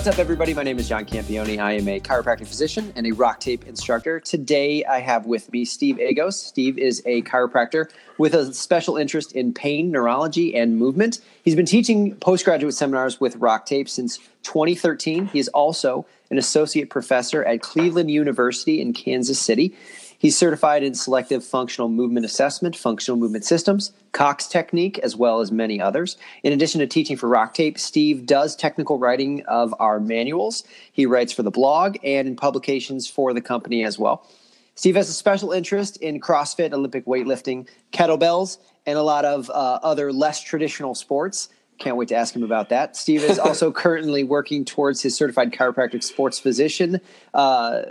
[0.00, 0.54] What's up, everybody?
[0.54, 1.58] My name is John Campione.
[1.58, 4.18] I am a chiropractic physician and a rock tape instructor.
[4.18, 6.32] Today, I have with me Steve Agocs.
[6.32, 11.20] Steve is a chiropractor with a special interest in pain, neurology, and movement.
[11.44, 15.26] He's been teaching postgraduate seminars with rock tape since 2013.
[15.26, 19.76] He is also an associate professor at Cleveland University in Kansas City.
[20.20, 25.50] He's certified in selective functional movement assessment, functional movement systems, Cox technique, as well as
[25.50, 26.18] many others.
[26.42, 30.62] In addition to teaching for Rock Tape, Steve does technical writing of our manuals.
[30.92, 34.26] He writes for the blog and in publications for the company as well.
[34.74, 39.78] Steve has a special interest in CrossFit, Olympic weightlifting, kettlebells, and a lot of uh,
[39.82, 41.48] other less traditional sports.
[41.78, 42.94] Can't wait to ask him about that.
[42.94, 47.00] Steve is also currently working towards his certified chiropractic sports physician
[47.32, 47.84] uh,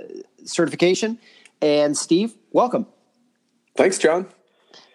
[0.44, 1.18] certification.
[1.62, 2.88] And Steve, welcome.
[3.76, 4.28] Thanks, John.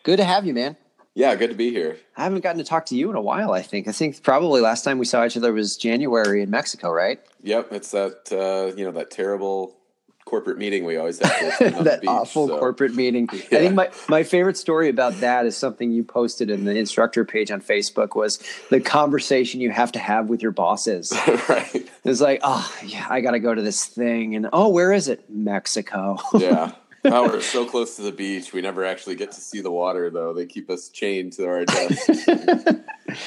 [0.03, 0.77] Good to have you, man.
[1.15, 1.99] Yeah, good to be here.
[2.17, 3.87] I haven't gotten to talk to you in a while, I think.
[3.87, 7.21] I think probably last time we saw each other was January in Mexico, right?
[7.43, 9.77] Yep, it's that uh, you know, that terrible
[10.25, 12.59] corporate meeting we always have that beach, awful so.
[12.59, 13.29] corporate meeting.
[13.33, 13.39] Yeah.
[13.41, 17.25] I think my, my favorite story about that is something you posted in the instructor
[17.25, 21.13] page on Facebook was the conversation you have to have with your bosses.
[21.49, 21.89] right.
[22.05, 25.29] It's like, oh yeah, I gotta go to this thing and oh, where is it?
[25.29, 26.19] Mexico.
[26.35, 26.73] yeah.
[27.07, 28.55] Oh, we're so close to the beach.
[28.55, 30.33] We never actually get to see the water though.
[30.33, 32.27] They keep us chained to our desks.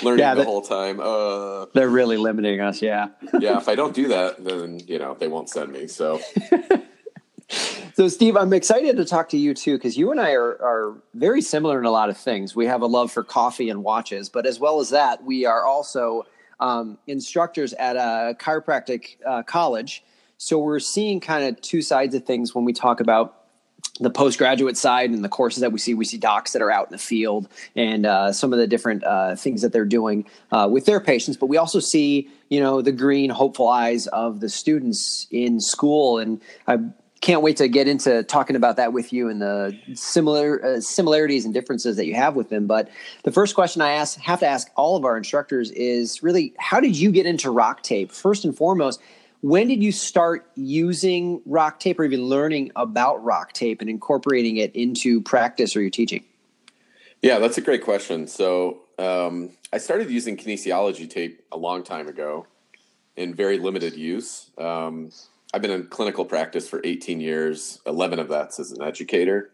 [0.03, 1.00] learning yeah, the whole time.
[1.00, 3.09] Uh, they're really limiting us, yeah.
[3.40, 5.88] yeah, if I don't do that, then you know, they won't send me.
[5.88, 6.20] So
[7.98, 11.02] so, Steve, I'm excited to talk to you too because you and I are, are
[11.16, 12.56] very similar in a lot of things.
[12.56, 15.66] We have a love for coffee and watches, but as well as that, we are
[15.66, 16.28] also
[16.59, 20.03] um, instructors at a chiropractic uh, college.
[20.38, 23.46] So, we're seeing kind of two sides of things when we talk about
[24.00, 25.96] the postgraduate side and the courses that we see.
[25.96, 29.03] We see docs that are out in the field and uh, some of the different
[29.06, 31.35] uh, things that they're doing uh, with their patients.
[31.35, 36.19] But we also see, you know, the green, hopeful eyes of the students in school.
[36.19, 36.78] And I
[37.22, 41.45] can't wait to get into talking about that with you and the similar uh, similarities
[41.45, 42.67] and differences that you have with them.
[42.67, 42.89] But
[43.23, 46.79] the first question I ask, have to ask all of our instructors is really, how
[46.79, 48.11] did you get into rock tape?
[48.11, 49.01] First and foremost,
[49.41, 54.57] when did you start using rock tape or even learning about rock tape and incorporating
[54.57, 56.23] it into practice or your teaching?
[57.22, 58.28] Yeah, that's a great question.
[58.28, 62.45] So um, I started using kinesiology tape a long time ago
[63.16, 64.49] in very limited use.
[64.57, 65.11] Um,
[65.57, 69.50] I've been in clinical practice for 18 years, 11 of that's as an educator.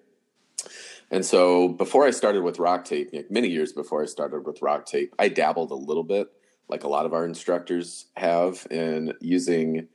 [1.09, 4.85] And so before I started with rock tape, many years before I started with rock
[4.85, 6.27] tape, I dabbled a little bit,
[6.67, 9.87] like a lot of our instructors have, in using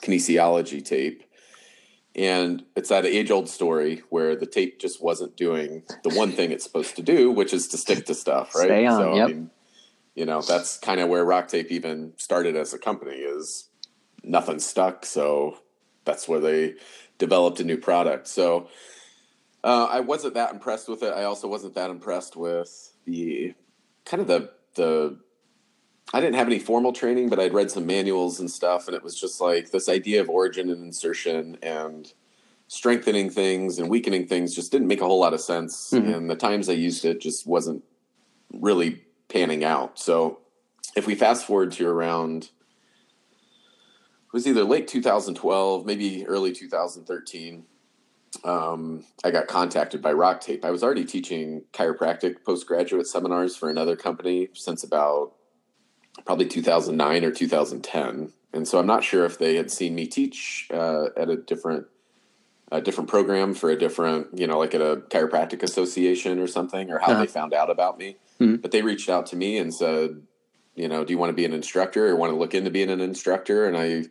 [0.00, 1.24] kinesiology tape.
[2.16, 6.52] And it's that age old story where the tape just wasn't doing the one thing
[6.52, 8.64] it's supposed to do, which is to stick to stuff, right?
[8.64, 9.24] Stay on, so, yep.
[9.28, 9.50] I mean,
[10.14, 13.66] you know, that's kind of where rock tape even started as a company is
[14.22, 15.04] nothing stuck.
[15.04, 15.58] So
[16.04, 16.74] that's where they
[17.18, 18.26] developed a new product.
[18.26, 18.68] So
[19.62, 21.12] uh, I wasn't that impressed with it.
[21.12, 23.54] I also wasn't that impressed with the
[24.04, 25.18] kind of the the.
[26.12, 29.04] I didn't have any formal training, but I'd read some manuals and stuff, and it
[29.04, 32.12] was just like this idea of origin and insertion and
[32.66, 35.90] strengthening things and weakening things just didn't make a whole lot of sense.
[35.92, 36.12] Mm-hmm.
[36.12, 37.84] And the times I used it just wasn't
[38.52, 39.98] really panning out.
[39.98, 40.40] So
[40.96, 42.50] if we fast forward to around
[44.30, 47.64] it was either late 2012, maybe early 2013.
[48.44, 50.64] Um, I got contacted by Rock Tape.
[50.64, 55.32] I was already teaching chiropractic postgraduate seminars for another company since about
[56.24, 58.32] probably 2009 or 2010.
[58.52, 61.86] And so I'm not sure if they had seen me teach uh, at a different
[62.72, 66.88] a different program for a different, you know, like at a chiropractic association or something,
[66.88, 67.20] or how uh-huh.
[67.22, 68.16] they found out about me.
[68.38, 68.56] Mm-hmm.
[68.56, 70.22] But they reached out to me and said,
[70.74, 72.90] you know, do you want to be an instructor or want to look into being
[72.90, 73.66] an instructor?
[73.66, 74.04] And I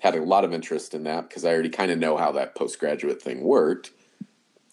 [0.00, 2.54] had a lot of interest in that because I already kind of know how that
[2.54, 3.92] postgraduate thing worked.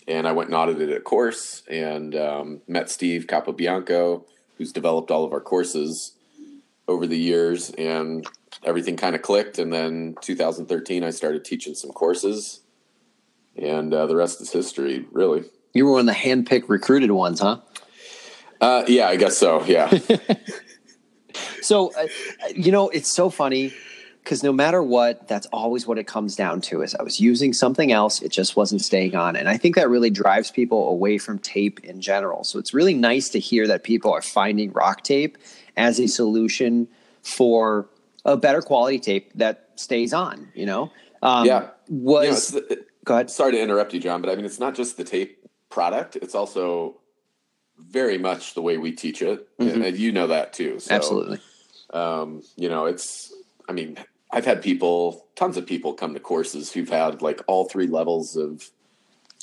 [0.08, 4.26] And I went and audited a course and um, met Steve Capobianco,
[4.58, 6.14] who's developed all of our courses
[6.88, 8.26] over the years, and
[8.64, 9.60] everything kind of clicked.
[9.60, 12.62] And then 2013, I started teaching some courses,
[13.56, 15.44] and uh, the rest is history, really.
[15.74, 17.60] You were one of the handpicked recruited ones, huh?
[18.60, 19.64] Uh, yeah, I guess so.
[19.66, 19.96] Yeah.
[21.62, 22.08] so, uh,
[22.56, 23.74] you know, it's so funny
[24.24, 27.54] because no matter what, that's always what it comes down to is I was using
[27.54, 29.36] something else, it just wasn't staying on.
[29.36, 32.44] And I think that really drives people away from tape in general.
[32.44, 35.38] So it's really nice to hear that people are finding rock tape
[35.78, 36.88] as a solution
[37.24, 37.90] for
[38.26, 40.92] a better quality tape that stays on, you know?
[41.22, 41.70] Um, yeah.
[41.88, 43.32] Was you know, the, go ahead.
[43.32, 46.36] Sorry to interrupt you, John, but I mean, it's not just the tape product, it's
[46.36, 47.00] also
[47.78, 49.48] very much the way we teach it.
[49.58, 49.74] Mm-hmm.
[49.74, 50.80] And, and, you know that too.
[50.80, 51.40] So, Absolutely.
[51.94, 53.34] Um, you know, it's,
[53.68, 53.98] I mean,
[54.32, 58.36] I've had people, tons of people come to courses who've had like all three levels
[58.36, 58.70] of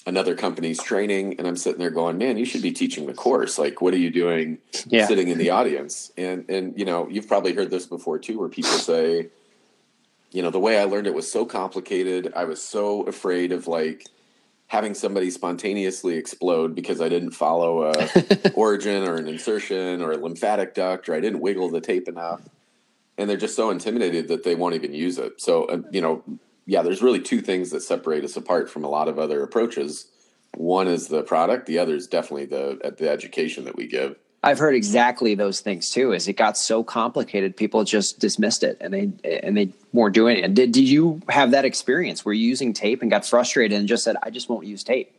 [0.06, 3.58] another company's training and i'm sitting there going man you should be teaching the course.
[3.58, 5.06] Like what are you doing yeah.
[5.06, 6.12] sitting in the audience?
[6.16, 9.28] And and you know you've probably heard this before too where people say
[10.31, 12.32] you know the way i learned it was so complicated.
[12.37, 14.06] I was so afraid of like
[14.68, 20.16] having somebody spontaneously explode because i didn't follow a origin or an insertion or a
[20.16, 22.40] lymphatic duct or i didn't wiggle the tape enough
[23.18, 26.22] and they're just so intimidated that they won't even use it so uh, you know
[26.66, 30.08] yeah, there's really two things that separate us apart from a lot of other approaches.
[30.56, 34.16] One is the product, the other is definitely the the education that we give.
[34.46, 36.12] I've heard exactly those things too.
[36.12, 39.10] Is it got so complicated, people just dismissed it and they
[39.43, 40.54] and they weren't doing it.
[40.54, 42.25] Did, did you have that experience?
[42.25, 45.12] Were you using tape and got frustrated and just said, "I just won't use tape"?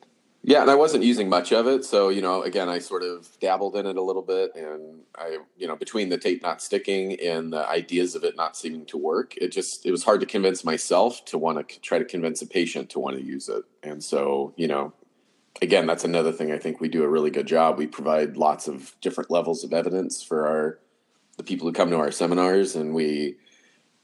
[0.43, 3.27] Yeah, and I wasn't using much of it, so you know, again, I sort of
[3.41, 7.19] dabbled in it a little bit, and I, you know, between the tape not sticking
[7.19, 10.25] and the ideas of it not seeming to work, it just it was hard to
[10.25, 13.65] convince myself to want to try to convince a patient to want to use it,
[13.83, 14.93] and so you know,
[15.61, 17.77] again, that's another thing I think we do a really good job.
[17.77, 20.79] We provide lots of different levels of evidence for our
[21.37, 23.37] the people who come to our seminars, and we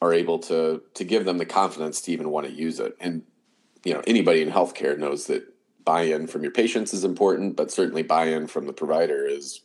[0.01, 3.23] are able to to give them the confidence to even want to use it, and
[3.83, 5.43] you know, anybody in healthcare knows that
[5.83, 9.61] buy-in from your patients is important, but certainly buy-in from the provider is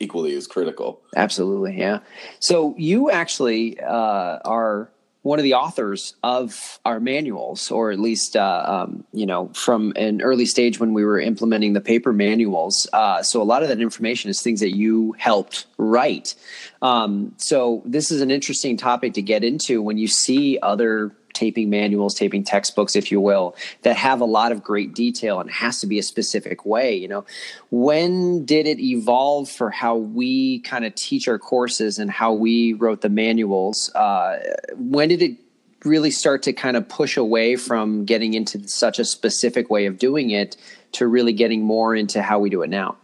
[0.00, 1.00] equally as critical.
[1.14, 2.00] Absolutely, yeah.
[2.40, 4.90] So you actually uh, are
[5.26, 9.92] one of the authors of our manuals, or at least uh, um, you know from
[9.96, 12.88] an early stage when we were implementing the paper manuals.
[12.92, 16.36] Uh, so a lot of that information is things that you helped write.
[16.80, 21.70] Um, so this is an interesting topic to get into when you see other taping
[21.70, 25.80] manuals, taping textbooks, if you will, that have a lot of great detail and has
[25.80, 26.96] to be a specific way.
[26.96, 27.24] You know,
[27.70, 32.72] when did it evolve for how we kind of teach our courses and how we
[32.72, 33.94] wrote the manuals?
[33.94, 34.38] Uh,
[34.74, 35.36] when did it
[35.84, 39.98] really start to kind of push away from getting into such a specific way of
[39.98, 40.56] doing it
[40.92, 42.96] to really getting more into how we do it now?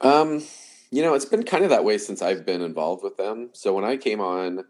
[0.00, 0.42] Um,
[0.90, 3.50] you know, it's been kind of that way since I've been involved with them.
[3.52, 4.64] So when I came on,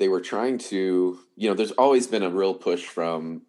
[0.00, 3.42] they were trying to, you know, there's always been a real push from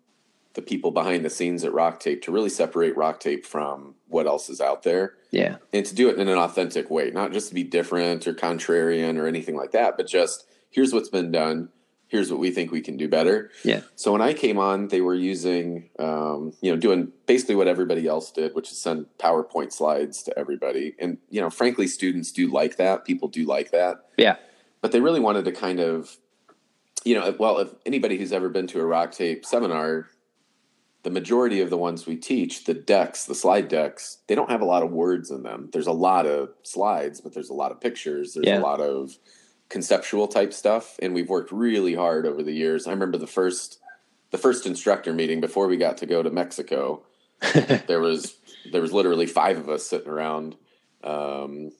[0.54, 4.28] the people behind the scenes at Rock Tape to really separate Rock Tape from what
[4.28, 5.14] else is out there.
[5.32, 5.56] Yeah.
[5.72, 9.18] And to do it in an authentic way, not just to be different or contrarian
[9.18, 11.70] or anything like that, but just here's what's been done.
[12.10, 13.50] Here's what we think we can do better.
[13.64, 13.84] Yeah.
[13.96, 18.06] So when I came on, they were using, um, you know, doing basically what everybody
[18.06, 20.96] else did, which is send PowerPoint slides to everybody.
[21.00, 23.06] And, you know, frankly, students do like that.
[23.06, 24.04] People do like that.
[24.18, 24.36] Yeah.
[24.82, 26.18] But they really wanted to kind of
[27.04, 30.08] you know, well, if anybody who's ever been to a rock tape seminar,
[31.04, 34.62] the majority of the ones we teach, the decks, the slide decks, they don't have
[34.62, 35.70] a lot of words in them.
[35.74, 38.34] There's a lot of slides, but there's a lot of pictures.
[38.34, 38.60] There's yeah.
[38.60, 39.18] a lot of
[39.70, 42.86] conceptual type stuff, and we've worked really hard over the years.
[42.86, 43.80] I remember the first
[44.30, 47.04] the first instructor meeting before we got to go to Mexico.
[47.88, 48.36] there was
[48.72, 50.56] there was literally five of us sitting around
[51.04, 51.72] um,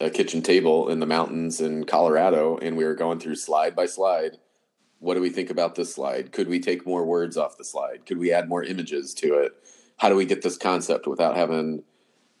[0.00, 3.86] a kitchen table in the mountains in Colorado, and we were going through slide by
[3.86, 4.38] slide
[4.98, 6.32] what do we think about this slide?
[6.32, 8.06] Could we take more words off the slide?
[8.06, 9.52] Could we add more images to it?
[9.98, 11.82] How do we get this concept without having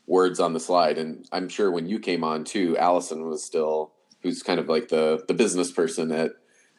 [0.06, 0.98] words on the slide?
[0.98, 4.88] And I'm sure when you came on too, Allison was still who's kind of like
[4.88, 6.32] the the business person at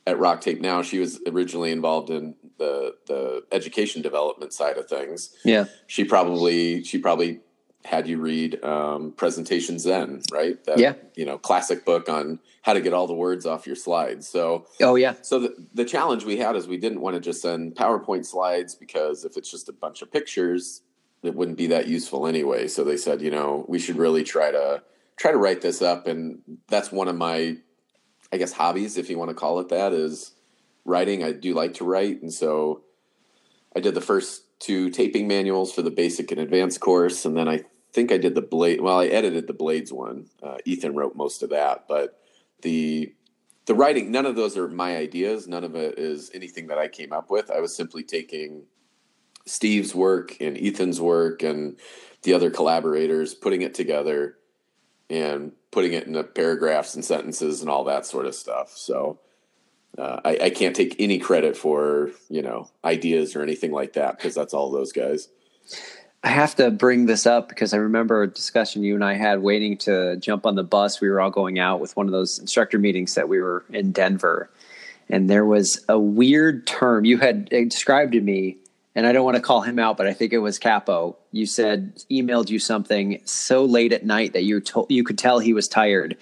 [0.05, 0.81] at Rock Tape now.
[0.81, 5.35] She was originally involved in the the education development side of things.
[5.43, 5.65] Yeah.
[5.85, 7.41] She probably she probably
[7.87, 10.61] had you read um, Presentation Zen, right?
[10.65, 10.93] That, yeah.
[11.15, 14.27] You know, classic book on how to get all the words off your slides.
[14.27, 15.15] So, oh yeah.
[15.21, 18.75] So the the challenge we had is we didn't want to just send PowerPoint slides
[18.75, 20.81] because if it's just a bunch of pictures,
[21.23, 22.67] it wouldn't be that useful anyway.
[22.67, 24.83] So they said, you know, we should really try to
[25.15, 27.55] try to write this up, and that's one of my,
[28.33, 30.33] I guess, hobbies, if you want to call it that, is
[30.83, 31.23] writing.
[31.23, 32.83] I do like to write, and so
[33.73, 37.47] I did the first two taping manuals for the basic and advanced course, and then
[37.47, 37.63] I
[37.93, 38.81] think I did the blade.
[38.81, 40.27] Well, I edited the blades one.
[40.41, 42.19] Uh, Ethan wrote most of that, but
[42.61, 43.13] the
[43.65, 44.11] the writing.
[44.11, 45.47] None of those are my ideas.
[45.47, 47.51] None of it is anything that I came up with.
[47.51, 48.63] I was simply taking
[49.45, 51.77] Steve's work and Ethan's work and
[52.23, 54.37] the other collaborators, putting it together
[55.09, 58.71] and putting it into paragraphs and sentences and all that sort of stuff.
[58.75, 59.19] So
[59.97, 64.17] uh, I, I, can't take any credit for you know ideas or anything like that
[64.17, 65.29] because that's all those guys.
[66.27, 69.41] I have to bring this up because I remember a discussion you and I had
[69.41, 70.99] waiting to jump on the bus.
[70.99, 73.93] We were all going out with one of those instructor meetings that we were in
[73.93, 74.49] Denver.
[75.07, 78.57] And there was a weird term you had described to me,
[78.93, 81.15] and I don't want to call him out, but I think it was Capo.
[81.31, 85.39] You said emailed you something so late at night that you told you could tell
[85.39, 86.17] he was tired.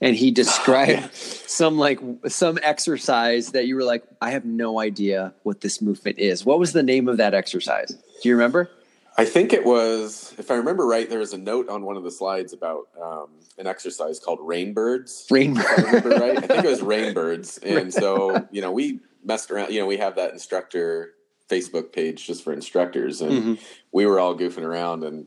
[0.00, 5.34] and he described some like some exercise that you were like, I have no idea
[5.42, 6.42] what this movement is.
[6.42, 7.90] What was the name of that exercise?
[8.22, 8.70] Do you remember?
[9.16, 12.02] I think it was, if I remember right, there was a note on one of
[12.02, 13.28] the slides about um,
[13.58, 15.28] an exercise called rainbirds.
[15.30, 16.38] Rainbirds, right?
[16.38, 19.72] I think it was rainbirds, and so you know we messed around.
[19.72, 21.12] You know, we have that instructor
[21.50, 23.54] Facebook page just for instructors, and mm-hmm.
[23.92, 25.26] we were all goofing around and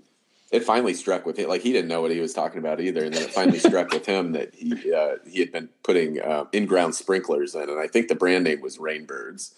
[0.51, 1.49] it finally struck with him.
[1.49, 3.91] Like he didn't know what he was talking about either, and then it finally struck
[3.91, 7.79] with him that he uh, he had been putting uh, in ground sprinklers in, and
[7.79, 9.53] I think the brand name was Rainbirds.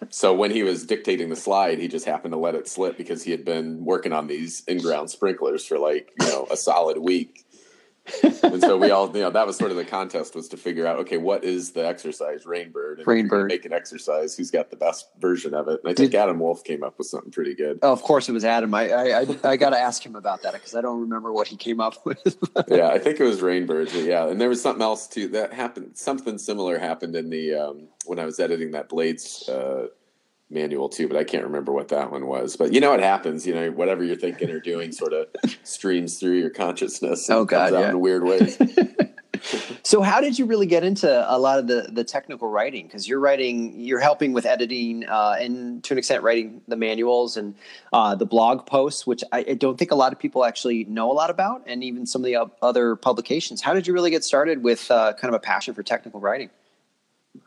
[0.10, 3.22] so when he was dictating the slide, he just happened to let it slip because
[3.22, 6.98] he had been working on these in ground sprinklers for like you know a solid
[6.98, 7.44] week
[8.22, 10.86] and so we all, you know, that was sort of the contest was to figure
[10.86, 12.98] out, okay, what is the exercise, Rainbird?
[12.98, 13.48] And Rainbird.
[13.48, 14.36] Make an exercise.
[14.36, 15.80] Who's got the best version of it?
[15.84, 17.78] And I think Did, Adam Wolf came up with something pretty good.
[17.82, 18.74] Oh, of course it was Adam.
[18.74, 21.46] I I, I, I got to ask him about that because I don't remember what
[21.46, 22.36] he came up with.
[22.68, 24.04] yeah, I think it was Rainbird.
[24.04, 25.96] yeah, and there was something else too that happened.
[25.96, 29.48] Something similar happened in the um, when I was editing that Blades.
[29.48, 29.86] Uh,
[30.52, 32.56] manual too, but I can't remember what that one was.
[32.56, 35.26] But you know what happens, you know, whatever you're thinking or doing sort of
[35.64, 37.28] streams through your consciousness.
[37.30, 37.90] oh God, yeah.
[37.90, 38.58] in weird ways.
[39.82, 42.86] so how did you really get into a lot of the the technical writing?
[42.86, 47.36] Because you're writing, you're helping with editing, uh, and to an extent, writing the manuals
[47.36, 47.54] and
[47.92, 51.10] uh, the blog posts, which I, I, don't think a lot of people actually know
[51.10, 53.60] a lot about, and even some of the other publications.
[53.60, 56.50] How did you really get started with uh, kind of a passion for technical writing?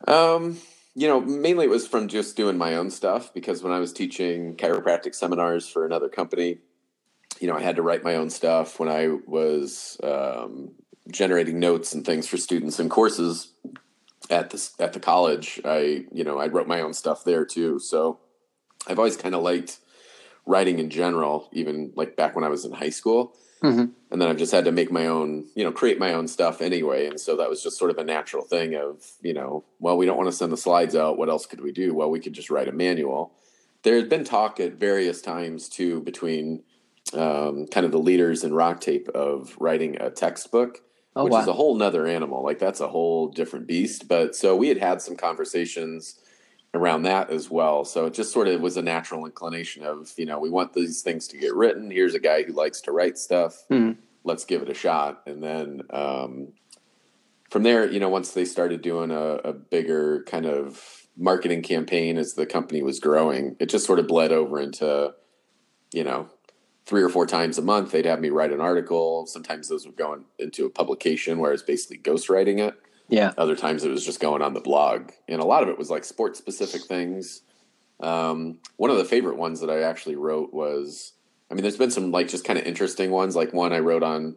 [0.07, 0.57] Um
[0.95, 3.91] you know, mainly it was from just doing my own stuff because when I was
[3.91, 6.59] teaching chiropractic seminars for another company,
[7.41, 8.79] you know, I had to write my own stuff.
[8.79, 10.71] When I was um,
[11.11, 13.51] generating notes and things for students and courses
[14.29, 17.77] at the at the college, I you know I wrote my own stuff there too.
[17.79, 18.19] So
[18.87, 19.79] I've always kind of liked
[20.45, 23.35] writing in general, even like back when I was in high school.
[23.63, 23.85] Mm-hmm.
[24.11, 26.61] And then I've just had to make my own, you know, create my own stuff
[26.61, 27.07] anyway.
[27.07, 30.05] And so that was just sort of a natural thing of, you know, well, we
[30.05, 31.17] don't want to send the slides out.
[31.17, 31.93] What else could we do?
[31.93, 33.33] Well, we could just write a manual.
[33.83, 36.63] There had been talk at various times too between
[37.13, 40.81] um, kind of the leaders in rock tape of writing a textbook,
[41.15, 41.41] oh, which wow.
[41.41, 42.43] is a whole nother animal.
[42.43, 44.07] Like that's a whole different beast.
[44.07, 46.19] But so we had had some conversations
[46.75, 47.85] around that as well.
[47.85, 51.01] So it just sort of was a natural inclination of, you know, we want these
[51.01, 51.91] things to get written.
[51.91, 53.63] Here's a guy who likes to write stuff.
[53.71, 53.99] Mm-hmm.
[54.23, 55.21] Let's give it a shot.
[55.25, 56.53] And then um,
[57.49, 62.17] from there, you know, once they started doing a, a, bigger kind of marketing campaign
[62.17, 65.13] as the company was growing, it just sort of bled over into,
[65.93, 66.29] you know,
[66.85, 69.25] three or four times a month, they'd have me write an article.
[69.25, 72.75] Sometimes those would go into a publication where it's basically ghostwriting it.
[73.07, 73.33] Yeah.
[73.37, 75.89] Other times it was just going on the blog, and a lot of it was
[75.89, 77.41] like sports specific things.
[77.99, 81.13] Um, one of the favorite ones that I actually wrote was,
[81.49, 83.35] I mean, there's been some like just kind of interesting ones.
[83.35, 84.35] Like one I wrote on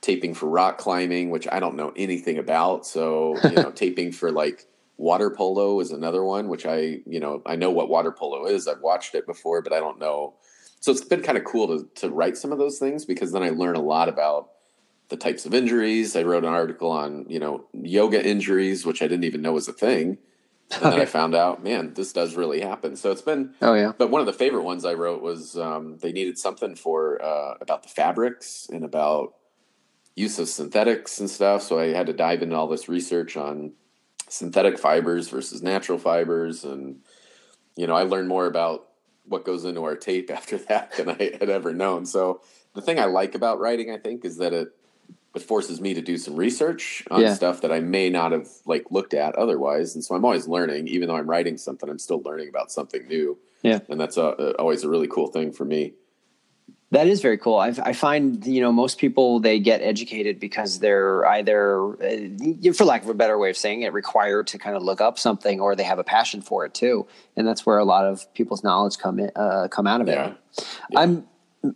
[0.00, 2.86] taping for rock climbing, which I don't know anything about.
[2.86, 4.66] So you know, taping for like
[4.96, 8.68] water polo is another one, which I you know I know what water polo is.
[8.68, 10.34] I've watched it before, but I don't know.
[10.80, 13.42] So it's been kind of cool to to write some of those things because then
[13.42, 14.50] I learn a lot about
[15.12, 16.16] the types of injuries.
[16.16, 19.68] I wrote an article on, you know, yoga injuries, which I didn't even know was
[19.68, 20.16] a thing.
[20.72, 22.96] And then I found out, man, this does really happen.
[22.96, 23.92] So it's been, oh yeah.
[23.96, 27.56] But one of the favorite ones I wrote was um, they needed something for uh,
[27.60, 29.34] about the fabrics and about
[30.16, 31.60] use of synthetics and stuff.
[31.60, 33.72] So I had to dive into all this research on
[34.30, 37.00] synthetic fibers versus natural fibers, and
[37.76, 38.88] you know, I learned more about
[39.26, 42.06] what goes into our tape after that than I had ever known.
[42.06, 42.40] So
[42.74, 44.68] the thing I like about writing, I think, is that it
[45.34, 47.34] it forces me to do some research on yeah.
[47.34, 49.94] stuff that I may not have like looked at otherwise.
[49.94, 53.06] And so I'm always learning, even though I'm writing something, I'm still learning about something
[53.06, 53.38] new.
[53.62, 53.80] Yeah.
[53.88, 55.94] And that's a, a, always a really cool thing for me.
[56.90, 57.56] That is very cool.
[57.56, 62.84] I, I, find, you know, most people, they get educated because they're either, uh, for
[62.84, 65.58] lack of a better way of saying it, required to kind of look up something
[65.58, 67.06] or they have a passion for it too.
[67.34, 70.16] And that's where a lot of people's knowledge come in, uh, come out of it.
[70.16, 70.34] Yeah.
[70.90, 71.00] Yeah.
[71.00, 71.26] I'm,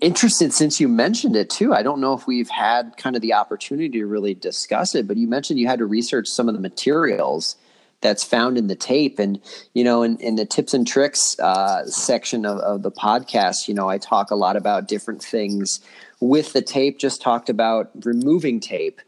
[0.00, 1.72] interested since you mentioned it too.
[1.72, 5.16] I don't know if we've had kind of the opportunity to really discuss it, but
[5.16, 7.56] you mentioned you had to research some of the materials
[8.00, 9.18] that's found in the tape.
[9.18, 9.40] And,
[9.74, 13.74] you know, in, in the tips and tricks uh, section of, of the podcast, you
[13.74, 15.80] know, I talk a lot about different things
[16.20, 19.00] with the tape, just talked about removing tape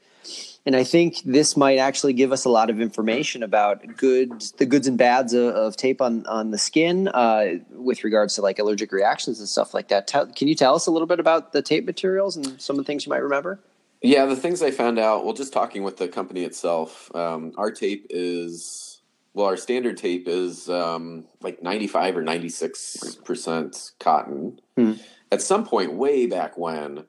[0.68, 4.66] and I think this might actually give us a lot of information about goods, the
[4.66, 8.58] goods and bads of, of tape on on the skin, uh, with regards to like
[8.58, 10.06] allergic reactions and stuff like that.
[10.06, 12.84] Tell, can you tell us a little bit about the tape materials and some of
[12.84, 13.58] the things you might remember?
[14.02, 15.24] Yeah, the things I found out.
[15.24, 19.00] Well, just talking with the company itself, um, our tape is
[19.32, 24.60] well, our standard tape is um, like ninety five or ninety six percent cotton.
[24.76, 24.92] Hmm.
[25.32, 27.06] At some point, way back when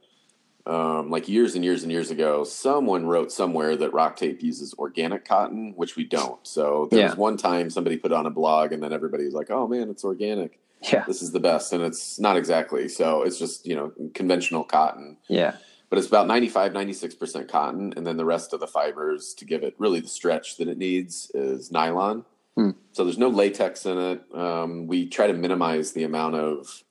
[0.65, 4.73] um, like years and years and years ago, someone wrote somewhere that rock tape uses
[4.77, 6.45] organic cotton, which we don't.
[6.45, 7.05] So there Yeah.
[7.07, 9.89] was one time somebody put on a blog, and then everybody was like, "Oh man,
[9.89, 10.59] it's organic.
[10.93, 11.03] Yeah.
[11.07, 12.87] This is the best," and it's not exactly.
[12.87, 15.55] So it's just you know conventional cotton, Yeah.
[15.89, 19.45] but it's about 95, 96 percent cotton, and then the rest of the fibers to
[19.45, 22.25] give it really the stretch that it needs is nylon.
[22.55, 22.71] Hmm.
[22.91, 24.21] So there's no latex in it.
[24.35, 26.83] Um, we try to minimize the amount of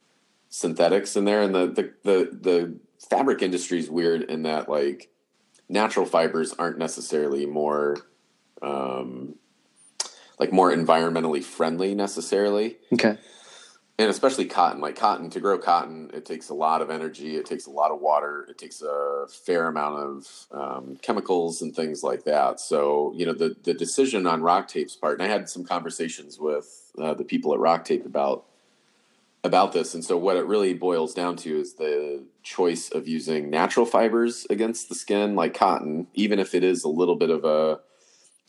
[0.48, 2.74] synthetics in there, and the the the, the
[3.10, 5.10] fabric industry is weird in that like
[5.68, 7.96] natural fibers aren't necessarily more
[8.62, 9.34] um,
[10.38, 13.16] like more environmentally friendly necessarily Okay.
[13.98, 17.46] and especially cotton like cotton to grow cotton it takes a lot of energy it
[17.46, 22.02] takes a lot of water it takes a fair amount of um, chemicals and things
[22.02, 25.48] like that so you know the the decision on rock tape's part and i had
[25.48, 28.44] some conversations with uh, the people at rock tape about
[29.48, 33.48] about this and so what it really boils down to is the choice of using
[33.50, 37.44] natural fibers against the skin like cotton even if it is a little bit of
[37.44, 37.80] a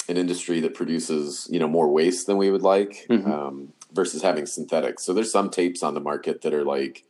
[0.10, 3.26] an industry that produces you know more waste than we would like Mhm.
[3.28, 7.06] um, versus having synthetics so there's some tapes on the market that are like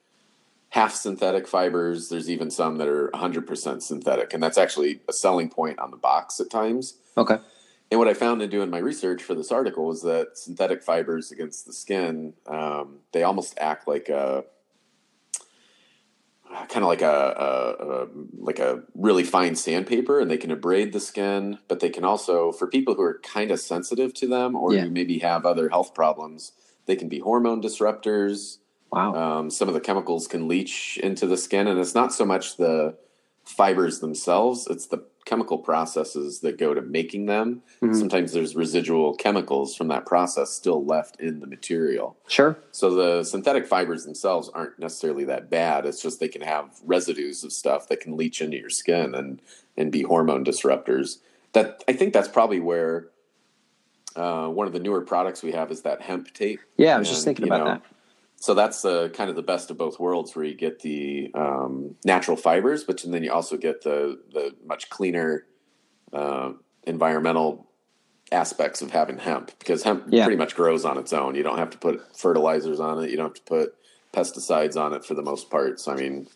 [0.69, 5.49] half synthetic fibers there's even some that are 100% synthetic and that's actually a selling
[5.49, 7.37] point on the box at times Okay.
[7.91, 11.31] And what I found in doing my research for this article was that synthetic fibers
[11.31, 14.43] against the skin, um, they almost act like a
[16.67, 18.07] kind of like a, a, a
[18.39, 21.59] like a really fine sandpaper, and they can abrade the skin.
[21.67, 24.81] But they can also, for people who are kind of sensitive to them, or Yeah.
[24.81, 26.53] who maybe have other health problems,
[26.85, 28.57] they can be hormone disruptors.
[28.91, 29.13] Wow.
[29.13, 32.57] Um, some of the chemicals can leach into the skin, and it's not so much
[32.57, 32.97] the
[33.45, 37.61] fibers themselves; it's the chemical processes that go to making them.
[37.81, 37.95] Mhm.
[37.95, 42.17] Sometimes there's residual chemicals from that process still left in the material.
[42.27, 42.57] Sure.
[42.71, 45.85] So the synthetic fibers themselves aren't necessarily that bad.
[45.85, 49.41] It's just they can have residues of stuff that can leach into your skin and
[49.77, 51.19] and be hormone disruptors.
[51.53, 53.09] That I think that's probably where
[54.15, 56.59] uh, one of the newer products we have is that hemp tape.
[56.77, 57.81] Yeah, I was just thinking about know, that.
[58.41, 61.95] So that's uh, kind of the best of both worlds, where you get the um,
[62.05, 65.45] natural fibers, but then you also get the the much cleaner
[66.13, 67.67] uh, environmental
[68.31, 70.23] aspects of having hemp because hemp Yeah.
[70.23, 71.35] pretty much grows on its own.
[71.35, 73.09] You don't have to put fertilizers on it.
[73.09, 73.75] You don't have to put
[74.13, 75.79] pesticides on it for the most part.
[75.79, 76.27] So I mean,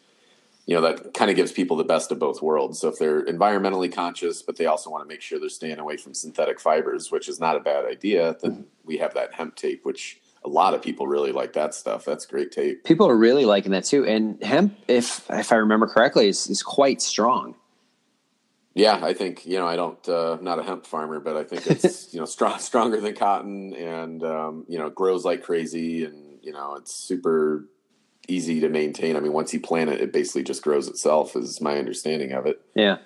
[0.66, 2.80] you know that kind of gives people the best of both worlds.
[2.80, 5.96] So if they're environmentally conscious, but they also want to make sure they're staying away
[5.98, 9.86] from synthetic fibers, which is not a bad idea, then we have that hemp tape,
[9.86, 12.06] which a lot of people really like that stuff.
[12.06, 12.84] That's great tape.
[12.84, 14.06] People are really liking that too.
[14.06, 17.56] And hemp, if if I remember correctly, is, is quite strong.
[18.75, 21.43] Yeah, I think you know I don't uh, I'm not a hemp farmer, but I
[21.43, 26.03] think it's you know strong, stronger than cotton, and um, you know grows like crazy,
[26.06, 27.65] and you know it's super
[28.27, 29.15] easy to maintain.
[29.15, 31.36] I mean, once you plant it, it basically just grows itself.
[31.36, 32.62] Is my understanding of it.
[32.75, 32.97] Yeah.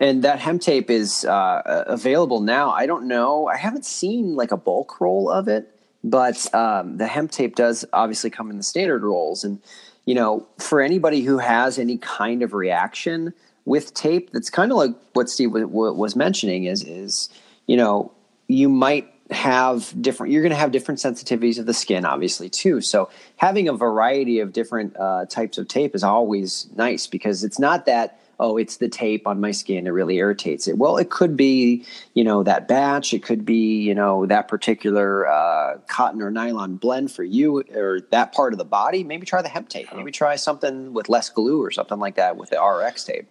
[0.00, 2.70] And that hemp tape is uh, available now.
[2.70, 3.48] I don't know.
[3.48, 5.74] I haven't seen like a bulk roll of it,
[6.10, 9.44] but um, the hemp tape does obviously come in the standard rolls.
[9.44, 9.60] And,
[10.04, 14.78] you know, for anybody who has any kind of reaction with tape, that's kind of
[14.78, 17.28] like what Steve was, was mentioning is, is,
[17.66, 18.12] you know,
[18.46, 22.80] you might have different you're going to have different sensitivities of the skin obviously too
[22.80, 27.58] so having a variety of different uh, types of tape is always nice because it's
[27.58, 31.10] not that oh it's the tape on my skin it really irritates it well it
[31.10, 36.22] could be you know that batch it could be you know that particular uh, cotton
[36.22, 39.68] or nylon blend for you or that part of the body maybe try the hemp
[39.68, 43.26] tape maybe try something with less glue or something like that with the rx tape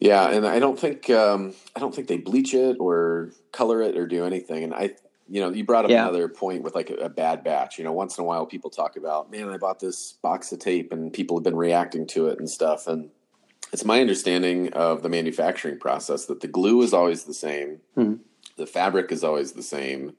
[0.00, 3.96] Yeah, and I don't think um, I don't think they bleach it or color it
[3.96, 4.64] or do anything.
[4.64, 4.96] And I,
[5.28, 6.02] you know, you brought up Yeah.
[6.02, 7.78] another point with like a, a bad batch.
[7.78, 10.58] You know, once in a while people talk about, man, I bought this box of
[10.58, 12.88] tape and people have been reacting to it and stuff.
[12.88, 13.10] And
[13.72, 18.20] it's my understanding of the manufacturing process that the glue is always the same, Mhm.
[18.56, 20.14] the fabric is always the same.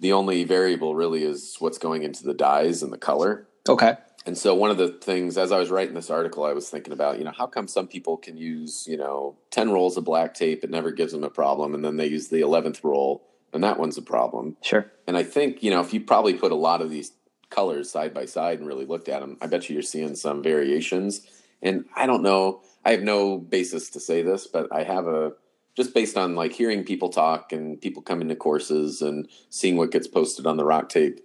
[0.00, 3.48] The only variable really is what's going into the dyes and the color.
[3.68, 3.96] okay
[4.26, 6.92] And so one of the things, as I was writing this article, I was thinking
[6.92, 10.34] about, you know, how come some people can use, you know, 10 rolls of black
[10.34, 11.74] tape, it never gives them a problem.
[11.74, 13.22] And then they use the 11th roll
[13.54, 14.56] and that one's a problem.
[14.60, 17.12] sure And I think, you know, if you probably put a lot of these
[17.48, 20.42] colors side by side and really looked at them, I bet you you're seeing some
[20.42, 21.26] variations.
[21.62, 25.32] And I don't know, I have no basis to say this, but I have a,
[25.76, 29.90] just based on like hearing people talk and people coming to courses and seeing what
[29.90, 31.20] gets posted on the rock tape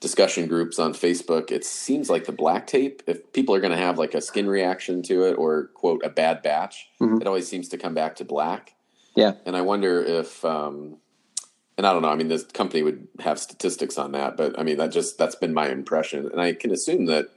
[0.00, 3.76] discussion groups on Facebook, it seems like the black tape, if people are going to
[3.76, 7.20] have like a skin reaction to it or quote a bad batch, Mhm.
[7.20, 8.74] it always seems to come back to black.
[9.14, 9.34] Yeah.
[9.44, 10.96] And I wonder if, um,
[11.76, 14.62] and I don't know, I mean, this company would have statistics on that, but I
[14.62, 16.26] mean, that just, that's been my impression.
[16.30, 17.28] And I can assume that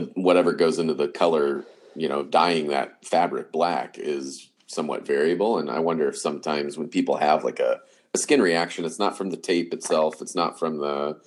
[0.00, 1.64] the, whatever goes into the color
[1.96, 5.58] you know, dyeing that fabric black is somewhat variable.
[5.58, 7.80] And I wonder if sometimes when people have like a,
[8.14, 11.18] a skin reaction, it's not from the tape itself, it's not from the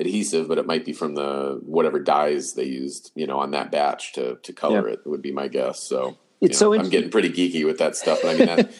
[0.00, 3.70] adhesive, but it might be from the whatever dyes they used, you know, on that
[3.70, 5.00] batch to to color it.
[5.04, 5.82] Would be my guess.
[5.82, 8.20] So it's know, so I'm getting pretty geeky with that stuff.
[8.22, 8.72] But I mean, that,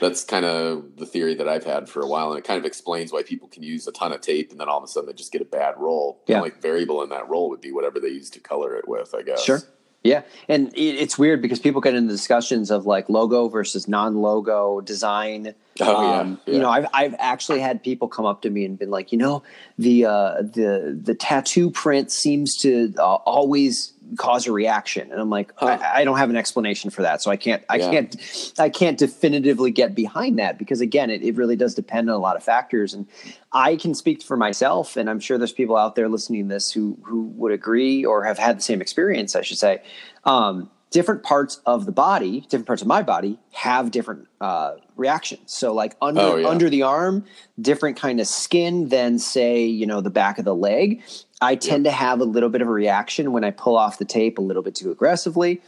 [0.00, 2.64] that's kind of the theory that I've had for a while, and it kind of
[2.64, 5.06] explains why people can use a ton of tape and then all of a sudden
[5.06, 6.20] they just get a bad roll.
[6.26, 6.36] Yeah.
[6.36, 9.14] The only variable in that roll would be whatever they use to color it with.
[9.14, 9.42] I guess.
[9.42, 9.60] Sure.
[10.02, 14.82] Yeah, and it, it's weird because people get into discussions of like logo versus non-logo
[14.82, 15.54] design.
[15.80, 16.54] Oh, yeah, Um, yeah.
[16.54, 19.18] You know, I've I've actually had people come up to me and been like, you
[19.18, 19.42] know,
[19.76, 25.30] the uh, the the tattoo print seems to uh, always cause a reaction, and I'm
[25.30, 25.78] like, Huh.
[25.80, 27.90] I, I don't have an explanation for that, so I can't I Yeah.
[27.90, 32.14] can't I can't definitively get behind that because again, it, it really does depend on
[32.14, 33.08] a lot of factors, and
[33.52, 36.70] I can speak for myself, and I'm sure there's people out there listening to this
[36.70, 39.82] who who would agree or have had the same experience, I should say.
[40.22, 45.52] Um, different parts of the body, different parts of my body, have different uh, reactions.
[45.52, 46.46] So, like under Oh, yeah.
[46.46, 47.24] under the arm,
[47.60, 51.02] different kind of skin than say you know the back of the leg.
[51.42, 54.04] I tend to have a little bit of a reaction when I pull off the
[54.04, 55.60] tape a little bit too aggressively.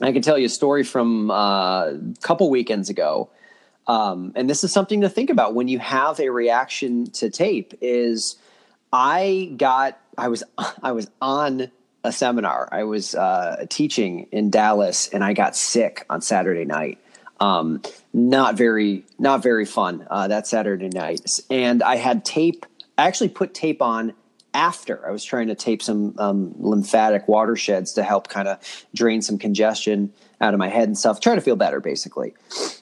[0.00, 3.28] I can tell you a story from uh, a couple weekends ago.
[3.86, 7.74] Um, and this is something to think about when you have a reaction to tape
[7.82, 8.36] is
[8.90, 10.42] I got I was
[10.82, 11.70] I was on
[12.06, 12.68] a seminar.
[12.72, 16.98] I was uh, teaching in Dallas and I got sick on Saturday night.
[17.38, 17.82] Um,
[18.14, 21.40] not very not very fun uh, that Saturday night.
[21.50, 22.64] And I had tape
[22.96, 24.14] I actually put tape on
[24.54, 29.20] after I was trying to tape some um, lymphatic watersheds to help kind of drain
[29.20, 32.34] some congestion out of my head and stuff, try to feel better basically.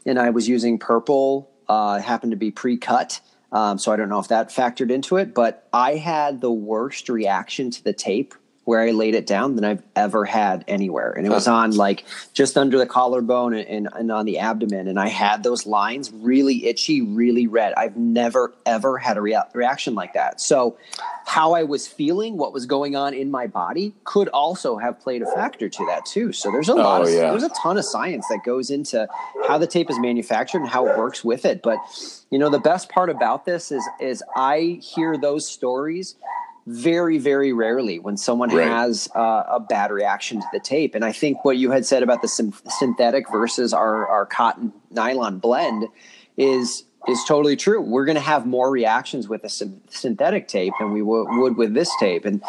[0.07, 3.21] And I was using purple, uh, happened to be pre cut.
[3.51, 7.09] Um, so I don't know if that factored into it, but I had the worst
[7.09, 8.35] reaction to the tape
[8.65, 11.13] where I laid it down than I've ever had anywhere.
[11.13, 14.89] And it was on like just under the collarbone and, and, and on the abdomen.
[14.89, 17.75] And I had those lines really itchy, really red.
[17.75, 20.41] I've never, ever had a rea- reaction like that.
[20.41, 20.79] So
[21.27, 25.23] how I was feeling, what was going on in my body could also have played
[25.23, 26.33] a factor to that too.
[26.33, 27.31] So there's a oh, lot Oh, of, yeah.
[27.31, 29.07] there's a ton of science that goes into
[29.47, 31.63] how the tape is manufactured and how it works with it.
[31.63, 31.79] But
[32.31, 36.17] you know, the best part about this is, is I hear those stories
[36.67, 38.67] very very rarely when someone Right.
[38.67, 42.03] has uh, a bad reaction to the tape and i think what you had said
[42.03, 45.87] about the syn- synthetic versus our, our cotton nylon blend
[46.39, 50.73] is is totally true we're going to have more reactions with a syn- synthetic tape
[50.79, 52.43] than we w- would with this tape and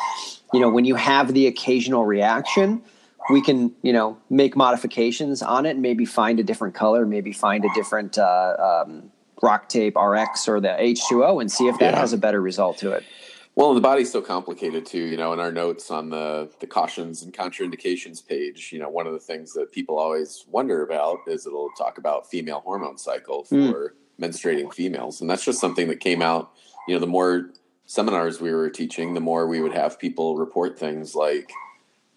[0.54, 2.82] you know when you have the occasional reaction
[3.30, 7.34] we can you know make modifications on it and maybe find a different color maybe
[7.34, 11.94] find a different uh, um, rock tape rx or the h2o and see if that
[11.96, 12.00] Yeah.
[12.00, 13.04] has a better result to it
[13.56, 15.00] Well, the body's so complicated too.
[15.00, 19.08] You know, in our notes on the the cautions and contraindications page, you know, one
[19.08, 23.44] of the things that people always wonder about is it'll talk about female hormone cycle
[23.46, 23.90] for Mm.
[24.22, 26.52] menstruating females, and that's just something that came out.
[26.88, 27.52] You know, the more
[27.86, 31.52] seminars we were teaching, the more we would have people report things like,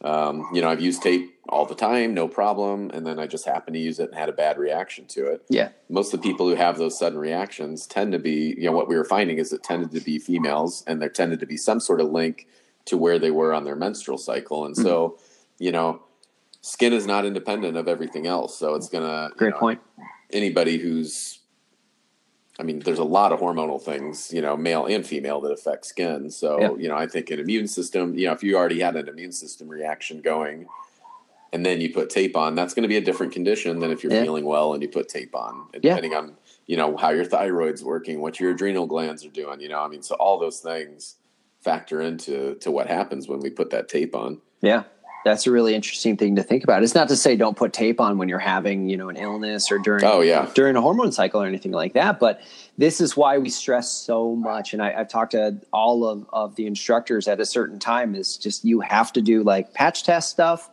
[0.03, 3.45] um, you know, I've used tape all the time, no problem, and then I just
[3.45, 6.29] happened to use it and had a bad reaction to it yeah most of the
[6.29, 9.39] people who have those sudden reactions tend to be, you know, what we were finding
[9.39, 12.47] is it tended to be females and there tended to be some sort of link
[12.85, 14.65] to where they were on their menstrual cycle.
[14.65, 15.19] And so,
[15.59, 16.03] you know,
[16.61, 18.59] skin is not independent of everything else.
[18.59, 19.81] So it's going to, great point
[20.31, 21.38] Anybody who's,
[22.61, 25.87] I mean, there's a lot of hormonal things, you know, male and female that affect
[25.87, 26.29] skin.
[26.31, 26.75] So, Yeah.
[26.77, 29.31] you know, I think an immune system, you know, if you already had an immune
[29.33, 30.67] system reaction going,
[31.53, 34.03] and then you put tape on, that's going to be a different condition than if
[34.03, 34.23] you're Yeah.
[34.25, 35.81] feeling well and you put tape on, Yeah.
[35.95, 39.69] depending on, you know, how your thyroid's working, what your adrenal glands are doing, you
[39.69, 41.15] know, I mean, so all those things
[41.61, 44.41] factor into to what happens when we put that tape on.
[44.61, 44.83] Yeah.
[45.29, 46.83] That's a really interesting thing to think about.
[46.83, 49.71] It's not to say don't put tape on when you're having, you know, an illness
[49.71, 50.51] or during Oh yeah.
[50.55, 52.19] during a hormone cycle or anything like that.
[52.19, 52.41] But
[52.79, 54.73] this is why we stress so much.
[54.73, 58.39] And I, I've talked to all of, of the instructors at a certain time is
[58.39, 60.71] just you have to do like patch test stuff.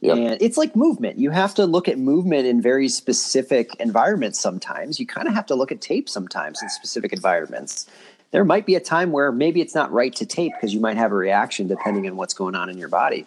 [0.00, 0.16] Yep.
[0.16, 1.18] And it's like movement.
[1.18, 4.98] You have to look at movement in very specific environments sometimes.
[4.98, 7.86] You kind of have to look at tape sometimes in specific environments.
[8.30, 10.96] There might be a time where maybe it's not right to tape because you might
[10.96, 13.26] have a reaction depending on what's going on in your body.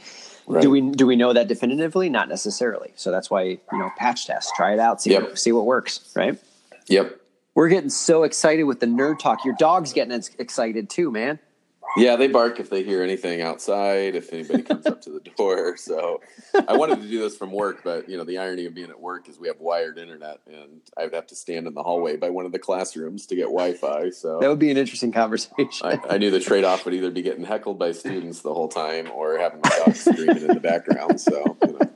[0.52, 0.62] Right.
[0.62, 2.10] Do we do we know that definitively?
[2.10, 2.92] Not necessarily.
[2.96, 5.22] So that's why you know patch test, try it out, see Yep.
[5.24, 6.12] what, see what works.
[6.16, 6.38] Right.
[6.88, 7.18] Yep.
[7.56, 9.44] We're getting so excited with the nerd talk.
[9.46, 11.40] Your dog's getting excited too, man.
[11.98, 15.78] Yeah, they bark if they hear anything outside, if anybody comes up to the door.
[15.92, 16.22] So
[16.68, 19.00] I wanted to do this from work, but you know, the irony of being at
[19.00, 22.18] work is we have wired internet and I would have to stand in the hallway
[22.18, 24.12] by one of the classrooms to get Wi-Fi.
[24.12, 25.68] So that would be an interesting conversation.
[25.84, 29.10] I, I knew the trade-off would either be getting heckled by students the whole time
[29.12, 31.20] or having my dog screaming in the background.
[31.20, 31.90] So you know.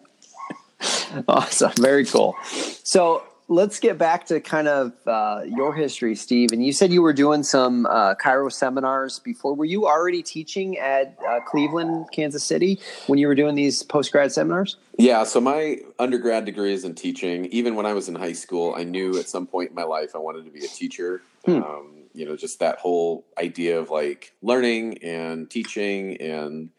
[1.27, 1.71] awesome.
[1.79, 2.35] Very cool.
[2.83, 6.51] So let's get back to kind of uh, your history, Steve.
[6.51, 9.53] And you said you were doing some uh, chiro seminars before.
[9.53, 14.11] Were you already teaching at uh, Cleveland, Kansas City when you were doing these post
[14.11, 14.77] grad seminars?
[14.97, 15.23] Yeah.
[15.23, 17.45] So my undergrad degree is in teaching.
[17.47, 20.15] Even when I was in high school, I knew at some point in my life
[20.15, 21.21] I wanted to be a teacher.
[21.45, 21.63] Hmm.
[21.63, 26.69] Um, you know, just that whole idea of like learning and teaching and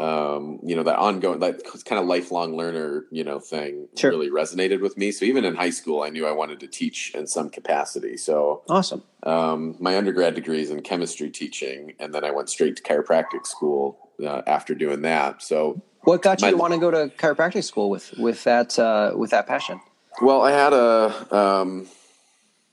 [0.00, 4.10] um, you know, that ongoing, that kind of lifelong learner, you know, thing sure.
[4.10, 5.12] really resonated with me.
[5.12, 8.16] So even in high school, I knew I wanted to teach in some capacity.
[8.16, 9.02] So awesome.
[9.22, 13.46] Um, my undergrad degree is in chemistry teaching, and then I went straight to chiropractic
[13.46, 15.42] school uh, after doing that.
[15.42, 18.78] So what got you my, to want to go to chiropractic school with with that
[18.78, 19.80] uh, with that passion?
[20.22, 21.88] Well, I had a um,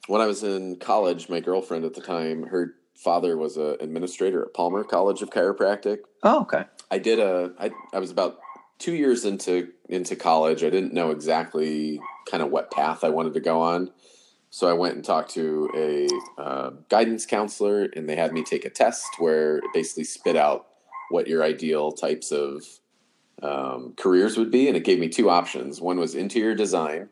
[0.07, 4.43] when I was in college, my girlfriend at the time, her father was an administrator
[4.43, 5.99] at Palmer College of Chiropractic.
[6.23, 6.65] Oh, okay.
[6.93, 7.51] I did a.
[7.59, 8.37] I I was about
[8.77, 10.63] two years into into college.
[10.63, 13.89] I didn't know exactly kind of what path I wanted to go on,
[14.51, 16.07] so I went and talked to a
[16.39, 20.67] uh, guidance counselor, and they had me take a test where it basically spit out
[21.09, 22.63] what your ideal types of
[23.41, 25.81] um, careers would be, and it gave me two options.
[25.81, 27.09] One was interior design.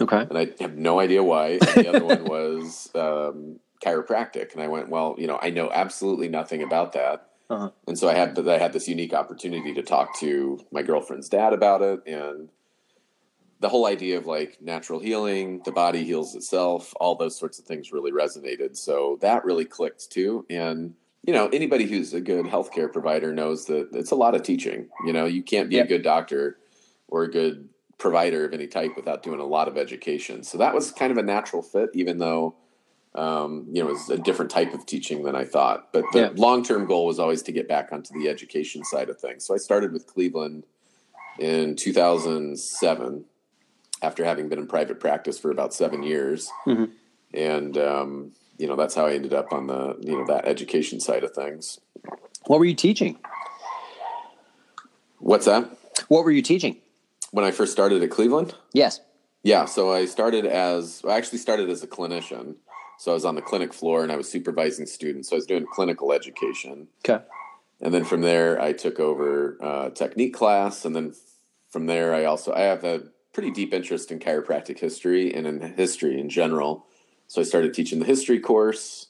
[0.00, 0.20] Okay.
[0.30, 1.58] And I have no idea why.
[1.60, 5.70] And the other one was um, chiropractic, and I went, well, you know, I know
[5.70, 7.29] absolutely nothing about that.
[7.50, 7.70] Uh-huh.
[7.88, 11.52] And so I had I had this unique opportunity to talk to my girlfriend's dad
[11.52, 12.48] about it, and
[13.58, 17.66] the whole idea of like natural healing, the body heals itself, all those sorts of
[17.66, 18.76] things really resonated.
[18.76, 20.46] So that really clicked too.
[20.48, 24.42] And you know, anybody who's a good healthcare provider knows that it's a lot of
[24.42, 24.88] teaching.
[25.04, 25.86] You know, you can't be yep.
[25.86, 26.58] a good doctor
[27.08, 30.42] or a good provider of any type without doing a lot of education.
[30.42, 32.54] So that was kind of a natural fit, even though
[33.14, 35.92] um, you know, it was a different type of teaching than I thought.
[35.92, 36.30] But the yeah.
[36.34, 39.44] long term goal was always to get back onto the education side of things.
[39.44, 40.64] So I started with Cleveland
[41.38, 43.24] in 2007
[44.02, 46.50] after having been in private practice for about seven years.
[46.66, 46.84] Mm-hmm.
[47.34, 51.00] And, um, you know, that's how I ended up on the, you know, that education
[51.00, 51.80] side of things.
[52.46, 53.18] What were you teaching?
[55.18, 55.68] What's that?
[56.08, 56.78] What were you teaching?
[57.30, 58.54] When I first started at Cleveland?
[58.72, 59.00] Yes.
[59.42, 59.66] Yeah.
[59.66, 62.56] So I started as, I actually started as a clinician.
[63.00, 65.30] So I was on the clinic floor and I was supervising students.
[65.30, 66.88] So I was doing clinical education.
[67.02, 67.24] Okay.
[67.80, 71.14] And then from there, I took over uh, technique class, and then
[71.70, 75.62] from there, I also I have a pretty deep interest in chiropractic history and in
[75.78, 76.84] history in general.
[77.26, 79.06] So I started teaching the history course,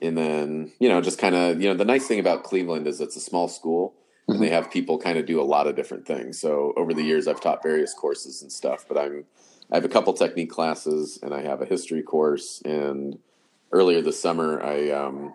[0.00, 3.00] and then you know just kind of you know the nice thing about Cleveland is
[3.00, 3.94] it's a small school.
[3.94, 4.32] Mm-hmm.
[4.34, 6.40] And they have people kind of do a lot of different things.
[6.40, 8.86] So over the years, I've taught various courses and stuff.
[8.88, 9.24] But I'm
[9.70, 12.62] I have a couple technique classes and I have a history course.
[12.64, 13.18] And
[13.72, 15.34] earlier this summer, I um,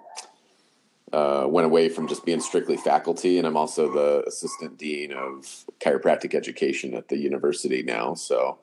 [1.11, 5.65] uh, went away from just being strictly faculty, and I'm also the assistant dean of
[5.79, 8.13] chiropractic education at the university now.
[8.13, 8.59] So